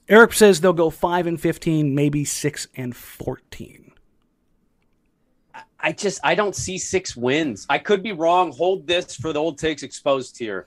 Eric 0.07 0.33
says 0.33 0.61
they'll 0.61 0.73
go 0.73 0.89
5 0.89 1.27
and 1.27 1.41
15, 1.41 1.95
maybe 1.95 2.23
6 2.25 2.67
and 2.75 2.95
14. 2.95 3.91
I 5.79 5.91
just 5.91 6.19
I 6.23 6.33
don't 6.33 6.55
see 6.55 6.79
six 6.79 7.15
wins. 7.15 7.67
I 7.69 7.77
could 7.77 8.01
be 8.01 8.11
wrong. 8.11 8.51
Hold 8.53 8.87
this 8.87 9.15
for 9.15 9.31
the 9.31 9.39
old 9.39 9.59
takes 9.59 9.83
exposed 9.83 10.35
here. 10.37 10.65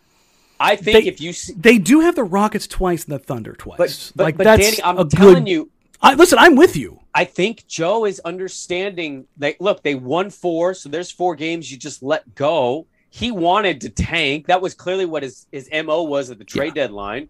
I 0.61 0.77
think 0.77 1.05
They- 1.05 1.09
if 1.09 1.21
you 1.21 1.33
see, 1.33 1.55
They 1.57 1.79
do 1.79 2.01
have 2.01 2.15
the 2.17 2.25
Rockets 2.25 2.67
twice 2.67 3.05
and 3.05 3.13
the 3.15 3.19
Thunder 3.19 3.53
twice. 3.55 3.79
but 3.79 4.13
but, 4.17 4.25
like 4.25 4.37
but 4.37 4.45
that's 4.45 4.63
Danny, 4.77 4.83
I'm 4.83 5.09
telling 5.09 5.45
good. 5.45 5.49
you, 5.49 5.71
I, 6.03 6.15
listen, 6.15 6.39
I'm 6.39 6.57
with 6.57 6.77
you. 6.77 7.01
I 7.15 7.25
think 7.25 7.67
Joe 7.67 8.05
is 8.05 8.21
understanding. 8.25 9.27
They 9.37 9.57
look, 9.61 9.83
they 9.83 9.95
won 9.95 10.31
four, 10.31 10.75
so 10.75 10.89
there's 10.89 11.11
four 11.11 11.35
games 11.35 11.71
you 11.71 11.77
just 11.79 12.03
let 12.03 12.35
go. 12.35 12.87
He 13.11 13.31
wanted 13.33 13.81
to 13.83 13.89
tank. 13.89 14.47
That 14.47 14.61
was 14.61 14.75
clearly 14.75 15.07
what 15.07 15.23
his 15.23 15.47
his 15.51 15.69
mo 15.73 16.03
was 16.03 16.31
at 16.31 16.39
the 16.39 16.45
trade 16.45 16.75
deadline, 16.75 17.29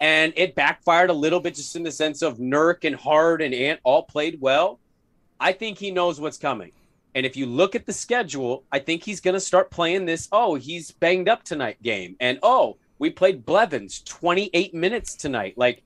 and 0.00 0.32
it 0.36 0.54
backfired 0.54 1.10
a 1.10 1.14
little 1.14 1.40
bit, 1.40 1.54
just 1.54 1.74
in 1.76 1.82
the 1.82 1.90
sense 1.92 2.22
of 2.22 2.38
Nurk 2.38 2.84
and 2.84 2.94
Hart 2.94 3.40
and 3.42 3.54
Ant 3.54 3.80
all 3.84 4.02
played 4.02 4.40
well. 4.40 4.78
I 5.40 5.52
think 5.52 5.78
he 5.78 5.90
knows 5.90 6.20
what's 6.20 6.38
coming. 6.38 6.72
And 7.14 7.24
if 7.24 7.36
you 7.36 7.46
look 7.46 7.74
at 7.74 7.86
the 7.86 7.92
schedule, 7.92 8.64
I 8.72 8.80
think 8.80 9.04
he's 9.04 9.20
going 9.20 9.34
to 9.34 9.40
start 9.40 9.70
playing 9.70 10.04
this. 10.04 10.28
Oh, 10.32 10.56
he's 10.56 10.90
banged 10.90 11.28
up 11.28 11.44
tonight 11.44 11.80
game. 11.82 12.16
And 12.20 12.38
oh, 12.42 12.76
we 12.98 13.10
played 13.10 13.46
Blevins 13.46 14.00
28 14.04 14.74
minutes 14.74 15.14
tonight. 15.14 15.54
Like, 15.56 15.82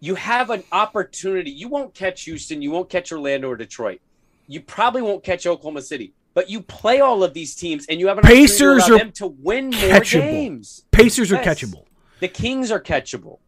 you 0.00 0.14
have 0.16 0.50
an 0.50 0.64
opportunity. 0.72 1.50
You 1.50 1.68
won't 1.68 1.94
catch 1.94 2.24
Houston. 2.24 2.60
You 2.60 2.70
won't 2.70 2.90
catch 2.90 3.12
Orlando 3.12 3.48
or 3.48 3.56
Detroit. 3.56 4.00
You 4.48 4.60
probably 4.60 5.02
won't 5.02 5.22
catch 5.22 5.46
Oklahoma 5.46 5.82
City. 5.82 6.12
But 6.34 6.50
you 6.50 6.60
play 6.60 7.00
all 7.00 7.24
of 7.24 7.32
these 7.32 7.54
teams, 7.54 7.86
and 7.88 7.98
you 7.98 8.08
have 8.08 8.18
an 8.18 8.24
Pacers 8.24 8.82
opportunity 8.82 8.82
to 8.82 8.92
allow 8.92 8.96
are 8.96 8.98
them 8.98 9.12
to 9.12 9.26
win 9.42 9.64
more 9.70 9.80
catchable. 9.80 10.20
games. 10.20 10.84
Pacers 10.90 11.32
are 11.32 11.38
catchable. 11.38 11.84
The 12.20 12.28
Kings 12.28 12.70
are 12.70 12.80
catchable. 12.80 13.38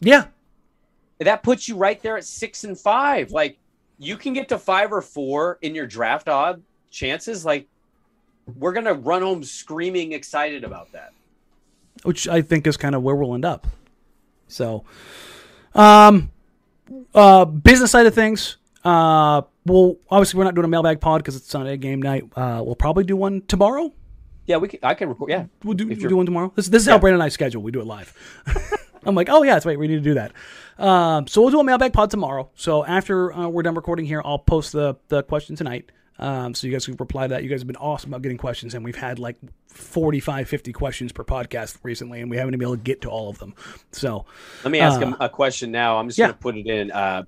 Yeah. 0.00 0.26
That 1.18 1.42
puts 1.42 1.68
you 1.68 1.76
right 1.76 2.00
there 2.02 2.16
at 2.16 2.24
six 2.24 2.64
and 2.64 2.78
five. 2.78 3.30
Like 3.30 3.58
you 3.98 4.16
can 4.16 4.32
get 4.32 4.48
to 4.50 4.58
five 4.58 4.92
or 4.92 5.00
four 5.02 5.58
in 5.62 5.74
your 5.74 5.86
draft 5.86 6.28
odd 6.28 6.62
chances. 6.90 7.44
Like 7.44 7.66
we're 8.56 8.72
gonna 8.72 8.94
run 8.94 9.22
home 9.22 9.44
screaming 9.44 10.12
excited 10.12 10.64
about 10.64 10.92
that. 10.92 11.12
which 12.04 12.28
I 12.28 12.42
think 12.42 12.66
is 12.66 12.76
kind 12.76 12.94
of 12.94 13.02
where 13.02 13.14
we'll 13.14 13.34
end 13.34 13.44
up. 13.44 13.66
So, 14.46 14.84
um, 15.74 16.30
uh, 17.14 17.44
business 17.44 17.90
side 17.90 18.06
of 18.06 18.14
things. 18.14 18.56
Uh, 18.84 19.42
well, 19.66 19.96
obviously 20.10 20.38
we're 20.38 20.44
not 20.44 20.54
doing 20.54 20.64
a 20.64 20.68
mailbag 20.68 21.00
pod 21.00 21.20
because 21.22 21.36
it's 21.36 21.48
Sunday 21.50 21.76
game 21.76 22.00
night. 22.00 22.24
Uh, 22.34 22.62
we'll 22.64 22.76
probably 22.76 23.04
do 23.04 23.16
one 23.16 23.42
tomorrow. 23.48 23.92
Yeah, 24.46 24.56
we 24.56 24.68
can. 24.68 24.80
I 24.82 24.94
can 24.94 25.10
record. 25.10 25.28
Yeah, 25.28 25.44
We'll 25.62 25.74
do, 25.74 25.86
we'll 25.86 25.96
do 25.96 26.16
one 26.16 26.24
tomorrow. 26.24 26.50
This, 26.56 26.68
this 26.68 26.82
is 26.82 26.88
how 26.88 26.98
Brandon 26.98 27.20
and 27.20 27.22
I 27.24 27.28
schedule. 27.28 27.60
We 27.60 27.70
do 27.70 27.80
it 27.80 27.86
live. 27.86 28.14
I'm 29.04 29.14
like, 29.14 29.28
oh 29.28 29.42
yeah, 29.42 29.52
that's 29.54 29.66
right. 29.66 29.78
We 29.78 29.88
need 29.88 29.96
to 29.96 30.00
do 30.00 30.14
that. 30.14 30.32
Um, 30.78 31.26
so 31.26 31.42
we'll 31.42 31.50
do 31.50 31.60
a 31.60 31.64
mailbag 31.64 31.92
pod 31.92 32.10
tomorrow. 32.10 32.50
So 32.54 32.84
after 32.84 33.32
uh, 33.32 33.48
we're 33.48 33.62
done 33.62 33.74
recording 33.74 34.06
here, 34.06 34.22
I'll 34.24 34.38
post 34.38 34.72
the 34.72 34.96
the 35.08 35.22
question 35.22 35.56
tonight. 35.56 35.90
Um, 36.20 36.52
so 36.54 36.66
you 36.66 36.72
guys 36.72 36.84
can 36.84 36.96
reply 36.96 37.28
to 37.28 37.34
that. 37.34 37.44
You 37.44 37.48
guys 37.48 37.60
have 37.60 37.66
been 37.68 37.76
awesome 37.76 38.10
about 38.10 38.22
getting 38.22 38.38
questions, 38.38 38.74
and 38.74 38.84
we've 38.84 38.96
had 38.96 39.18
like 39.20 39.36
45, 39.68 40.48
50 40.48 40.72
questions 40.72 41.12
per 41.12 41.22
podcast 41.22 41.78
recently, 41.84 42.20
and 42.20 42.28
we 42.30 42.36
haven't 42.36 42.52
been 42.52 42.62
able 42.62 42.76
to 42.76 42.82
get 42.82 43.02
to 43.02 43.08
all 43.08 43.28
of 43.30 43.38
them. 43.38 43.54
So 43.92 44.24
let 44.64 44.70
me 44.72 44.80
ask 44.80 44.96
Uh, 45.00 45.06
him 45.06 45.16
a 45.20 45.28
question 45.28 45.70
now. 45.70 45.96
I'm 45.98 46.08
just 46.08 46.18
yeah. 46.18 46.26
gonna 46.26 46.38
put 46.38 46.56
it 46.56 46.66
in. 46.66 46.90
Uh, 46.90 47.22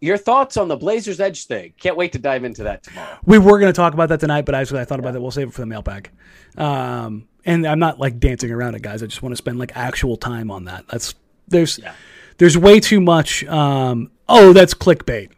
your 0.00 0.16
thoughts 0.16 0.56
on 0.56 0.68
the 0.68 0.76
Blazers 0.76 1.18
Edge 1.18 1.46
thing? 1.46 1.72
Can't 1.80 1.96
wait 1.96 2.12
to 2.12 2.20
dive 2.20 2.44
into 2.44 2.62
that 2.62 2.84
tomorrow. 2.84 3.18
we 3.24 3.38
were 3.38 3.58
going 3.58 3.72
to 3.72 3.76
talk 3.76 3.94
about 3.94 4.08
that 4.10 4.20
tonight, 4.20 4.44
but 4.46 4.54
actually 4.54 4.78
I 4.80 4.84
thought 4.84 5.00
about 5.00 5.14
that. 5.14 5.20
We'll 5.20 5.32
save 5.32 5.48
it 5.48 5.54
for 5.54 5.60
the 5.60 5.66
mailbag. 5.66 6.10
Um, 6.56 7.26
and 7.44 7.66
I'm 7.66 7.80
not 7.80 7.98
like 7.98 8.20
dancing 8.20 8.52
around 8.52 8.76
it, 8.76 8.82
guys. 8.82 9.02
I 9.02 9.06
just 9.06 9.22
want 9.24 9.32
to 9.32 9.36
spend 9.36 9.58
like 9.58 9.72
actual 9.76 10.16
time 10.16 10.52
on 10.52 10.66
that. 10.66 10.84
That's 10.86 11.16
there's 11.48 11.80
Yeah. 11.80 11.94
There's 12.38 12.56
way 12.56 12.80
too 12.80 13.00
much. 13.00 13.44
Um, 13.44 14.10
oh, 14.28 14.52
that's 14.52 14.74
clickbait. 14.74 15.30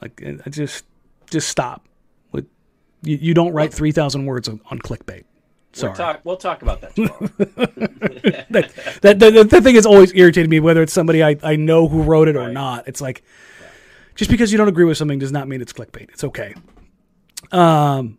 Like 0.00 0.22
I 0.24 0.50
just 0.50 0.84
just 1.30 1.48
stop. 1.48 1.86
With 2.32 2.46
you, 3.02 3.16
you 3.16 3.34
don't 3.34 3.52
write 3.52 3.74
three 3.74 3.92
thousand 3.92 4.26
words 4.26 4.48
on, 4.48 4.60
on 4.70 4.78
clickbait. 4.78 5.24
Sorry. 5.72 5.90
We'll 5.90 5.96
talk. 5.96 6.20
We'll 6.24 6.36
talk 6.36 6.62
about 6.62 6.80
that 6.80 6.96
tomorrow. 6.96 7.18
that, 8.50 8.72
that, 9.02 9.18
that, 9.20 9.50
that 9.50 9.62
thing 9.62 9.74
has 9.76 9.86
always 9.86 10.12
irritated 10.14 10.50
me, 10.50 10.58
whether 10.58 10.82
it's 10.82 10.92
somebody 10.92 11.22
I, 11.22 11.36
I 11.42 11.56
know 11.56 11.86
who 11.86 12.02
wrote 12.02 12.26
it 12.26 12.34
or 12.36 12.40
Right. 12.40 12.52
not. 12.52 12.88
It's 12.88 13.00
like, 13.00 13.22
just 14.16 14.30
because 14.32 14.50
you 14.50 14.58
don't 14.58 14.66
agree 14.66 14.84
with 14.84 14.96
something 14.96 15.20
does 15.20 15.30
not 15.30 15.46
mean 15.46 15.60
it's 15.60 15.72
clickbait. 15.72 16.10
It's 16.10 16.24
okay. 16.24 16.54
Um, 17.52 18.18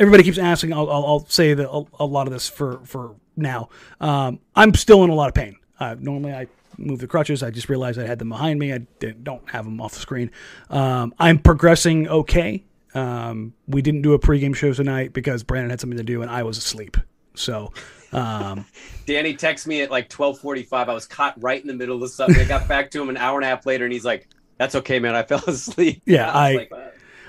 everybody 0.00 0.24
keeps 0.24 0.38
asking. 0.38 0.72
I'll, 0.72 0.90
I'll, 0.90 1.06
I'll 1.06 1.26
say 1.26 1.54
that 1.54 1.68
a, 1.68 1.84
a, 2.00 2.04
lot 2.04 2.26
of 2.26 2.32
this 2.32 2.48
for 2.48 2.80
for 2.84 3.14
now. 3.36 3.68
Um, 4.00 4.40
I'm 4.56 4.74
still 4.74 5.04
in 5.04 5.10
a 5.10 5.14
lot 5.14 5.28
of 5.28 5.34
pain. 5.34 5.56
Uh, 5.78 5.94
normally, 5.98 6.32
I 6.32 6.48
move 6.78 7.00
the 7.00 7.06
crutches. 7.06 7.42
I 7.42 7.50
just 7.50 7.68
realized 7.68 7.98
I 7.98 8.06
had 8.06 8.18
them 8.18 8.28
behind 8.28 8.58
me. 8.58 8.72
I 8.72 8.78
don't 9.22 9.48
have 9.50 9.64
them 9.64 9.80
off 9.80 9.94
the 9.94 10.00
screen. 10.00 10.30
Um, 10.70 11.14
I'm 11.18 11.38
progressing 11.38 12.08
okay. 12.08 12.64
Um, 12.94 13.52
we 13.66 13.82
didn't 13.82 14.02
do 14.02 14.14
a 14.14 14.18
pregame 14.18 14.54
show 14.54 14.72
tonight 14.72 15.12
because 15.12 15.42
Brandon 15.42 15.70
had 15.70 15.80
something 15.80 15.98
to 15.98 16.04
do 16.04 16.22
and 16.22 16.30
I 16.30 16.42
was 16.42 16.56
asleep. 16.56 16.96
So, 17.34 17.72
um, 18.12 18.66
Danny 19.06 19.34
texted 19.34 19.66
me 19.66 19.82
at 19.82 19.90
like 19.90 20.08
12:45. 20.08 20.88
I 20.88 20.92
was 20.92 21.06
caught 21.06 21.40
right 21.42 21.60
in 21.60 21.66
the 21.66 21.74
middle 21.74 22.02
of 22.02 22.10
something. 22.10 22.40
I 22.40 22.44
got 22.44 22.66
back 22.68 22.90
to 22.92 23.02
him 23.02 23.08
an 23.08 23.16
hour 23.16 23.36
and 23.38 23.44
a 23.44 23.48
half 23.48 23.66
later, 23.66 23.84
and 23.84 23.92
he's 23.92 24.04
like, 24.04 24.28
"That's 24.56 24.74
okay, 24.76 24.98
man. 24.98 25.14
I 25.14 25.22
fell 25.22 25.42
asleep." 25.46 26.02
Yeah, 26.04 26.30
I, 26.30 26.48
I 26.48 26.54
like, 26.54 26.72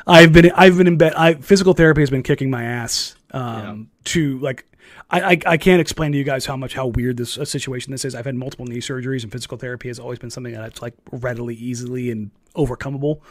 I've 0.08 0.34
been 0.34 0.52
I've 0.56 0.78
been 0.78 0.88
in 0.88 0.98
bed. 0.98 1.14
I 1.14 1.36
physical 1.36 1.74
therapy 1.74 2.02
has 2.02 2.10
been 2.10 2.24
kicking 2.24 2.50
my 2.50 2.64
ass. 2.64 3.16
Um, 3.32 3.44
yeah. 3.46 3.84
to 4.06 4.40
like 4.40 4.66
I, 5.12 5.22
I, 5.22 5.38
I 5.46 5.58
can't 5.58 5.82
explain 5.82 6.12
to 6.12 6.18
you 6.18 6.24
guys 6.24 6.46
how 6.46 6.56
much 6.56 6.74
how 6.74 6.88
weird 6.88 7.18
this 7.18 7.38
uh, 7.38 7.46
situation 7.46 7.92
this 7.92 8.06
is. 8.06 8.14
I've 8.14 8.26
had 8.26 8.36
multiple 8.36 8.66
knee 8.66 8.80
surgeries, 8.80 9.24
and 9.24 9.32
physical 9.32 9.58
therapy 9.58 9.88
has 9.88 10.00
always 10.00 10.20
been 10.20 10.30
something 10.30 10.54
that's 10.54 10.82
like 10.82 10.94
readily, 11.12 11.56
easily, 11.56 12.12
and 12.12 12.32
overcomable. 12.56 13.22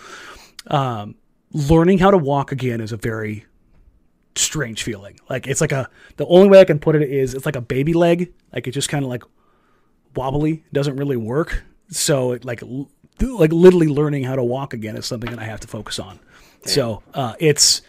Um, 0.66 1.16
learning 1.52 1.98
how 1.98 2.10
to 2.10 2.18
walk 2.18 2.52
again 2.52 2.80
is 2.80 2.92
a 2.92 2.96
very 2.96 3.46
strange 4.34 4.82
feeling. 4.82 5.18
Like 5.28 5.46
it's 5.46 5.60
like 5.60 5.72
a 5.72 5.88
the 6.16 6.26
only 6.26 6.48
way 6.48 6.60
I 6.60 6.64
can 6.64 6.78
put 6.78 6.96
it 6.96 7.02
is 7.08 7.34
it's 7.34 7.46
like 7.46 7.56
a 7.56 7.60
baby 7.60 7.92
leg. 7.92 8.32
Like 8.52 8.66
it 8.66 8.72
just 8.72 8.88
kind 8.88 9.04
of 9.04 9.10
like 9.10 9.22
wobbly, 10.14 10.64
doesn't 10.72 10.96
really 10.96 11.16
work. 11.16 11.64
So 11.90 12.32
it 12.32 12.44
like 12.44 12.62
like 13.20 13.52
literally 13.52 13.88
learning 13.88 14.24
how 14.24 14.36
to 14.36 14.44
walk 14.44 14.74
again 14.74 14.96
is 14.96 15.06
something 15.06 15.30
that 15.30 15.38
I 15.38 15.44
have 15.44 15.60
to 15.60 15.68
focus 15.68 15.98
on. 15.98 16.18
Damn. 16.62 16.72
So 16.72 17.02
uh, 17.14 17.34
it's 17.38 17.82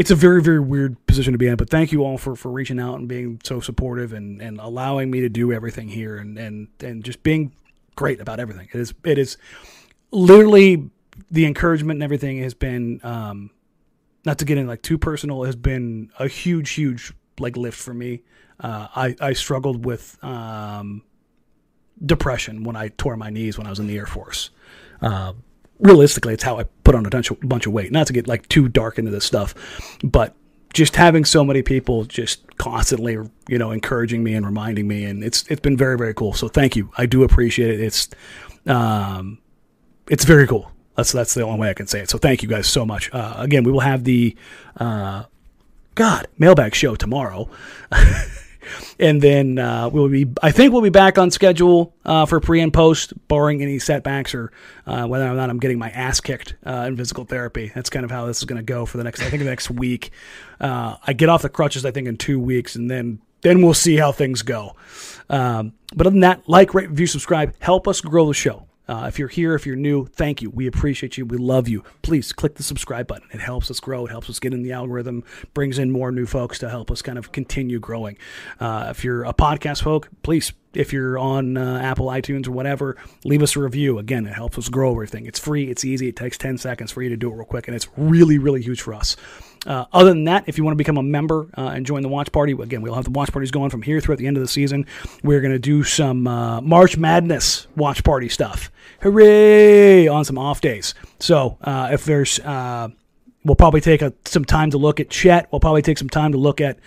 it's 0.00 0.10
a 0.10 0.14
very 0.14 0.40
very 0.40 0.60
weird 0.60 0.96
position 1.06 1.32
to 1.32 1.38
be 1.38 1.46
in. 1.46 1.56
But 1.56 1.68
thank 1.68 1.92
you 1.92 2.04
all 2.04 2.16
for 2.16 2.34
for 2.34 2.50
reaching 2.50 2.80
out 2.80 2.98
and 2.98 3.06
being 3.06 3.38
so 3.44 3.60
supportive 3.60 4.14
and 4.14 4.40
and 4.40 4.58
allowing 4.58 5.10
me 5.10 5.20
to 5.20 5.28
do 5.28 5.52
everything 5.52 5.88
here 5.88 6.16
and 6.16 6.38
and 6.38 6.68
and 6.82 7.04
just 7.04 7.22
being 7.22 7.52
great 7.96 8.18
about 8.18 8.40
everything. 8.40 8.66
It 8.72 8.80
is 8.80 8.94
it 9.04 9.18
is 9.18 9.36
literally 10.10 10.88
the 11.30 11.44
encouragement 11.44 11.98
and 11.98 12.02
everything 12.02 12.38
has 12.38 12.54
been 12.54 13.02
um, 13.04 13.50
not 14.24 14.38
to 14.38 14.46
get 14.46 14.56
in 14.56 14.66
like 14.66 14.80
too 14.80 14.96
personal 14.96 15.44
has 15.44 15.54
been 15.54 16.10
a 16.18 16.28
huge 16.28 16.70
huge 16.70 17.12
like 17.38 17.58
lift 17.58 17.78
for 17.78 17.92
me. 17.92 18.22
Uh, 18.58 18.88
I 18.96 19.16
I 19.20 19.32
struggled 19.34 19.84
with 19.84 20.16
um, 20.24 21.02
depression 22.02 22.64
when 22.64 22.74
I 22.74 22.88
tore 22.88 23.18
my 23.18 23.28
knees 23.28 23.58
when 23.58 23.66
I 23.66 23.70
was 23.70 23.78
in 23.78 23.86
the 23.86 23.98
Air 23.98 24.06
Force. 24.06 24.48
Uh, 25.02 25.34
realistically, 25.80 26.34
it's 26.34 26.42
how 26.42 26.58
I 26.58 26.64
put 26.84 26.94
on 26.94 27.06
a 27.06 27.10
bunch 27.10 27.30
of, 27.66 27.72
weight. 27.72 27.92
Not 27.92 28.06
to 28.06 28.12
get 28.12 28.28
like 28.28 28.48
too 28.48 28.68
dark 28.68 28.98
into 28.98 29.10
this 29.10 29.24
stuff, 29.24 29.54
but 30.02 30.34
just 30.72 30.96
having 30.96 31.24
so 31.24 31.44
many 31.44 31.62
people 31.62 32.04
just 32.04 32.56
constantly, 32.56 33.18
you 33.48 33.58
know, 33.58 33.70
encouraging 33.70 34.22
me 34.22 34.34
and 34.34 34.46
reminding 34.46 34.86
me, 34.86 35.04
and 35.04 35.24
it's 35.24 35.44
it's 35.48 35.60
been 35.60 35.76
very 35.76 35.98
very 35.98 36.14
cool. 36.14 36.32
So 36.32 36.48
thank 36.48 36.76
you. 36.76 36.90
I 36.96 37.06
do 37.06 37.22
appreciate 37.22 37.70
it. 37.70 37.80
It's 37.80 38.08
um, 38.66 39.38
it's 40.08 40.24
very 40.24 40.46
cool. 40.46 40.70
That's 40.96 41.12
that's 41.12 41.34
the 41.34 41.42
only 41.42 41.58
way 41.58 41.70
I 41.70 41.74
can 41.74 41.86
say 41.86 42.00
it. 42.00 42.10
So 42.10 42.18
thank 42.18 42.42
you 42.42 42.48
guys 42.48 42.68
so 42.68 42.84
much. 42.84 43.12
Uh, 43.12 43.34
again, 43.38 43.64
we 43.64 43.72
will 43.72 43.80
have 43.80 44.04
the 44.04 44.36
uh, 44.76 45.24
God 45.94 46.28
mailbag 46.38 46.74
show 46.74 46.94
tomorrow. 46.94 47.48
and 48.98 49.20
then 49.22 49.58
uh, 49.58 49.88
we'll 49.88 50.08
be 50.08 50.26
I 50.42 50.50
think 50.50 50.72
we'll 50.72 50.82
be 50.82 50.90
back 50.90 51.18
on 51.18 51.30
schedule 51.30 51.94
uh, 52.04 52.26
for 52.26 52.40
pre 52.40 52.60
and 52.60 52.72
post, 52.72 53.12
barring 53.28 53.62
any 53.62 53.78
setbacks 53.78 54.34
or 54.34 54.52
uh, 54.86 55.06
whether 55.06 55.26
or 55.26 55.34
not 55.34 55.50
I'm 55.50 55.58
getting 55.58 55.78
my 55.78 55.90
ass 55.90 56.20
kicked 56.20 56.54
uh, 56.64 56.84
in 56.88 56.96
physical 56.96 57.24
therapy. 57.24 57.72
That's 57.74 57.90
kind 57.90 58.04
of 58.04 58.10
how 58.10 58.26
this 58.26 58.38
is 58.38 58.44
going 58.44 58.58
to 58.58 58.64
go 58.64 58.86
for 58.86 58.98
the 58.98 59.04
next 59.04 59.20
I 59.22 59.30
think 59.30 59.42
the 59.42 59.48
next 59.48 59.70
week. 59.70 60.10
Uh, 60.60 60.96
I 61.06 61.12
get 61.12 61.28
off 61.28 61.42
the 61.42 61.48
crutches 61.48 61.84
I 61.84 61.90
think 61.90 62.08
in 62.08 62.16
two 62.16 62.38
weeks, 62.38 62.76
and 62.76 62.90
then 62.90 63.20
then 63.42 63.62
we'll 63.62 63.74
see 63.74 63.96
how 63.96 64.12
things 64.12 64.42
go. 64.42 64.76
Um, 65.28 65.72
but 65.94 66.06
other 66.06 66.14
than 66.14 66.20
that, 66.20 66.48
like, 66.48 66.74
rate, 66.74 66.90
review, 66.90 67.06
subscribe, 67.06 67.54
help 67.60 67.88
us 67.88 68.00
grow 68.00 68.26
the 68.26 68.34
show. 68.34 68.66
Uh, 68.90 69.06
if 69.06 69.20
you're 69.20 69.28
here, 69.28 69.54
if 69.54 69.66
you're 69.66 69.76
new, 69.76 70.04
thank 70.06 70.42
you. 70.42 70.50
We 70.50 70.66
appreciate 70.66 71.16
you. 71.16 71.24
We 71.24 71.38
love 71.38 71.68
you. 71.68 71.84
Please 72.02 72.32
click 72.32 72.56
the 72.56 72.64
subscribe 72.64 73.06
button. 73.06 73.28
It 73.32 73.38
helps 73.38 73.70
us 73.70 73.78
grow. 73.78 74.04
It 74.04 74.10
helps 74.10 74.28
us 74.28 74.40
get 74.40 74.52
in 74.52 74.64
the 74.64 74.72
algorithm, 74.72 75.22
brings 75.54 75.78
in 75.78 75.92
more 75.92 76.10
new 76.10 76.26
folks 76.26 76.58
to 76.58 76.68
help 76.68 76.90
us 76.90 77.00
kind 77.00 77.16
of 77.16 77.30
continue 77.30 77.78
growing. 77.78 78.18
Uh, 78.58 78.88
if 78.90 79.04
you're 79.04 79.22
a 79.22 79.32
podcast 79.32 79.84
folk, 79.84 80.08
please 80.24 80.52
if 80.74 80.92
you're 80.92 81.18
on 81.18 81.56
uh, 81.56 81.80
Apple 81.82 82.06
iTunes 82.06 82.46
or 82.46 82.52
whatever, 82.52 82.96
leave 83.24 83.42
us 83.42 83.56
a 83.56 83.60
review. 83.60 83.98
Again, 83.98 84.26
it 84.26 84.34
helps 84.34 84.58
us 84.58 84.68
grow 84.68 84.92
everything. 84.92 85.26
It's 85.26 85.38
free, 85.38 85.70
it's 85.70 85.84
easy, 85.84 86.08
it 86.08 86.16
takes 86.16 86.38
10 86.38 86.58
seconds 86.58 86.92
for 86.92 87.02
you 87.02 87.08
to 87.08 87.16
do 87.16 87.30
it 87.30 87.34
real 87.34 87.44
quick, 87.44 87.68
and 87.68 87.74
it's 87.74 87.88
really, 87.96 88.38
really 88.38 88.62
huge 88.62 88.80
for 88.80 88.94
us. 88.94 89.16
Uh, 89.66 89.84
other 89.92 90.10
than 90.10 90.24
that, 90.24 90.44
if 90.46 90.56
you 90.56 90.64
want 90.64 90.72
to 90.72 90.78
become 90.78 90.96
a 90.96 91.02
member 91.02 91.48
uh, 91.56 91.72
and 91.74 91.84
join 91.84 92.02
the 92.02 92.08
watch 92.08 92.32
party, 92.32 92.52
again, 92.52 92.80
we'll 92.80 92.94
have 92.94 93.04
the 93.04 93.10
watch 93.10 93.30
parties 93.30 93.50
going 93.50 93.70
from 93.70 93.82
here 93.82 94.00
throughout 94.00 94.18
the 94.18 94.26
end 94.26 94.36
of 94.36 94.42
the 94.42 94.48
season. 94.48 94.86
We're 95.22 95.40
going 95.40 95.52
to 95.52 95.58
do 95.58 95.84
some 95.84 96.26
uh, 96.26 96.60
March 96.62 96.96
Madness 96.96 97.66
watch 97.76 98.02
party 98.02 98.28
stuff. 98.28 98.70
Hooray! 99.02 100.08
On 100.08 100.24
some 100.24 100.38
off 100.38 100.60
days. 100.60 100.94
So 101.18 101.58
uh, 101.60 101.90
if 101.92 102.04
there's, 102.04 102.40
uh, 102.40 102.88
we'll 103.44 103.56
probably 103.56 103.80
take 103.80 104.02
a, 104.02 104.12
some 104.24 104.44
time 104.44 104.70
to 104.70 104.78
look 104.78 105.00
at 105.00 105.10
Chet. 105.10 105.48
We'll 105.50 105.60
probably 105.60 105.82
take 105.82 105.98
some 105.98 106.10
time 106.10 106.32
to 106.32 106.38
look 106.38 106.60
at 106.60 106.78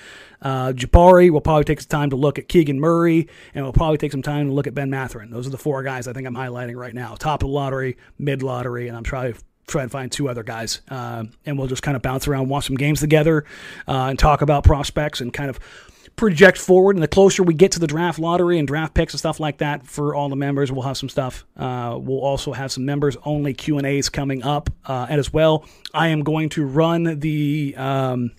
uh, 0.43 0.73
Jabari 0.73 1.29
will 1.29 1.41
probably 1.41 1.63
take 1.63 1.79
some 1.79 1.87
time 1.87 2.09
to 2.09 2.17
look 2.17 2.37
at 2.37 2.49
Keegan 2.49 2.79
Murray, 2.79 3.29
and 3.55 3.63
we'll 3.63 3.73
probably 3.73 3.97
take 3.97 4.11
some 4.11 4.21
time 4.21 4.47
to 4.47 4.53
look 4.53 4.67
at 4.67 4.75
Ben 4.75 4.89
Mathurin. 4.89 5.31
Those 5.31 5.47
are 5.47 5.51
the 5.51 5.57
four 5.57 5.83
guys 5.83 6.05
I 6.07 6.13
think 6.13 6.27
I'm 6.27 6.35
highlighting 6.35 6.75
right 6.75 6.93
now. 6.93 7.15
Top 7.15 7.41
of 7.41 7.47
the 7.47 7.53
lottery, 7.53 7.97
mid 8.19 8.43
lottery, 8.43 8.89
and 8.89 8.97
I'm 8.97 9.03
trying 9.03 9.33
to 9.33 9.39
try 9.67 9.83
and 9.83 9.91
find 9.91 10.11
two 10.11 10.27
other 10.27 10.43
guys. 10.43 10.81
Uh, 10.89 11.23
and 11.45 11.57
we'll 11.57 11.67
just 11.67 11.81
kind 11.81 11.95
of 11.95 12.01
bounce 12.01 12.27
around, 12.27 12.49
watch 12.49 12.67
some 12.67 12.75
games 12.75 12.99
together, 12.99 13.45
uh, 13.87 14.07
and 14.09 14.19
talk 14.19 14.41
about 14.41 14.65
prospects 14.65 15.21
and 15.21 15.33
kind 15.33 15.49
of 15.49 15.59
project 16.15 16.57
forward. 16.57 16.95
And 16.95 17.03
the 17.03 17.07
closer 17.07 17.43
we 17.43 17.53
get 17.53 17.71
to 17.73 17.79
the 17.79 17.87
draft 17.87 18.19
lottery 18.19 18.59
and 18.59 18.67
draft 18.67 18.93
picks 18.93 19.13
and 19.13 19.19
stuff 19.19 19.39
like 19.39 19.57
that 19.57 19.85
for 19.85 20.15
all 20.15 20.29
the 20.29 20.35
members, 20.35 20.71
we'll 20.71 20.83
have 20.83 20.97
some 20.97 21.09
stuff. 21.09 21.45
Uh, 21.57 21.97
we'll 21.99 22.21
also 22.21 22.53
have 22.53 22.71
some 22.71 22.85
members 22.85 23.17
only 23.23 23.53
Q 23.53 23.77
and 23.77 23.87
A's 23.87 24.09
coming 24.09 24.43
up, 24.43 24.69
uh, 24.85 25.07
and 25.09 25.19
as 25.19 25.33
well, 25.33 25.65
I 25.93 26.09
am 26.09 26.23
going 26.23 26.49
to 26.49 26.65
run 26.65 27.19
the. 27.19 27.75
Um, 27.77 28.31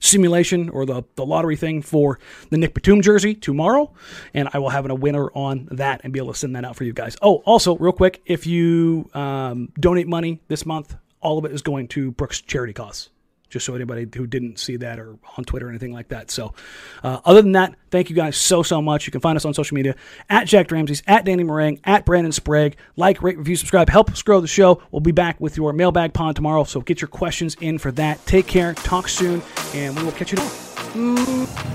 simulation 0.00 0.68
or 0.68 0.84
the, 0.84 1.02
the 1.14 1.24
lottery 1.24 1.56
thing 1.56 1.80
for 1.80 2.18
the 2.50 2.58
Nick 2.58 2.74
Batum 2.74 3.00
jersey 3.00 3.34
tomorrow, 3.34 3.90
and 4.34 4.50
I 4.52 4.58
will 4.58 4.68
have 4.68 4.88
a 4.88 4.94
winner 4.94 5.30
on 5.32 5.66
that 5.72 6.02
and 6.04 6.12
be 6.12 6.18
able 6.18 6.34
to 6.34 6.38
send 6.38 6.54
that 6.56 6.64
out 6.64 6.76
for 6.76 6.84
you 6.84 6.92
guys. 6.92 7.16
Oh, 7.22 7.36
also, 7.46 7.76
real 7.78 7.92
quick, 7.92 8.20
if 8.26 8.46
you 8.46 9.08
um, 9.14 9.72
donate 9.80 10.06
money 10.06 10.42
this 10.48 10.66
month, 10.66 10.94
all 11.22 11.38
of 11.38 11.46
it 11.46 11.52
is 11.52 11.62
going 11.62 11.88
to 11.88 12.10
Brooks 12.10 12.42
charity 12.42 12.74
cause 12.74 13.08
just 13.48 13.66
so 13.66 13.74
anybody 13.74 14.06
who 14.14 14.26
didn't 14.26 14.58
see 14.58 14.76
that 14.76 14.98
or 14.98 15.16
on 15.36 15.44
Twitter 15.44 15.66
or 15.66 15.70
anything 15.70 15.92
like 15.92 16.08
that. 16.08 16.30
So, 16.30 16.54
uh, 17.02 17.20
other 17.24 17.42
than 17.42 17.52
that, 17.52 17.74
thank 17.90 18.10
you 18.10 18.16
guys 18.16 18.36
so, 18.36 18.62
so 18.62 18.82
much. 18.82 19.06
You 19.06 19.12
can 19.12 19.20
find 19.20 19.36
us 19.36 19.44
on 19.44 19.54
social 19.54 19.74
media 19.74 19.94
at 20.28 20.46
Jack 20.46 20.70
Ramsay's, 20.70 21.02
at 21.06 21.24
Danny 21.24 21.44
Marang, 21.44 21.80
at 21.84 22.04
Brandon 22.04 22.32
Sprague. 22.32 22.76
Like, 22.96 23.22
rate, 23.22 23.38
review, 23.38 23.56
subscribe. 23.56 23.88
Help 23.88 24.10
us 24.10 24.22
grow 24.22 24.40
the 24.40 24.48
show. 24.48 24.82
We'll 24.90 25.00
be 25.00 25.12
back 25.12 25.40
with 25.40 25.56
your 25.56 25.72
mailbag 25.72 26.12
pod 26.14 26.36
tomorrow. 26.36 26.64
So, 26.64 26.80
get 26.80 27.00
your 27.00 27.08
questions 27.08 27.56
in 27.60 27.78
for 27.78 27.92
that. 27.92 28.24
Take 28.26 28.46
care. 28.46 28.74
Talk 28.74 29.08
soon. 29.08 29.42
And 29.74 29.96
we 29.96 30.04
will 30.04 30.12
catch 30.12 30.32
you 30.32 30.38
tomorrow. 30.38 31.74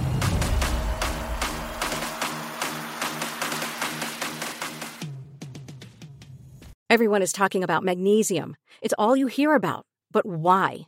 Everyone 6.89 7.21
is 7.21 7.31
talking 7.31 7.63
about 7.63 7.83
magnesium. 7.83 8.55
It's 8.81 8.95
all 8.97 9.15
you 9.15 9.27
hear 9.27 9.53
about. 9.53 9.85
But 10.11 10.25
why? 10.25 10.87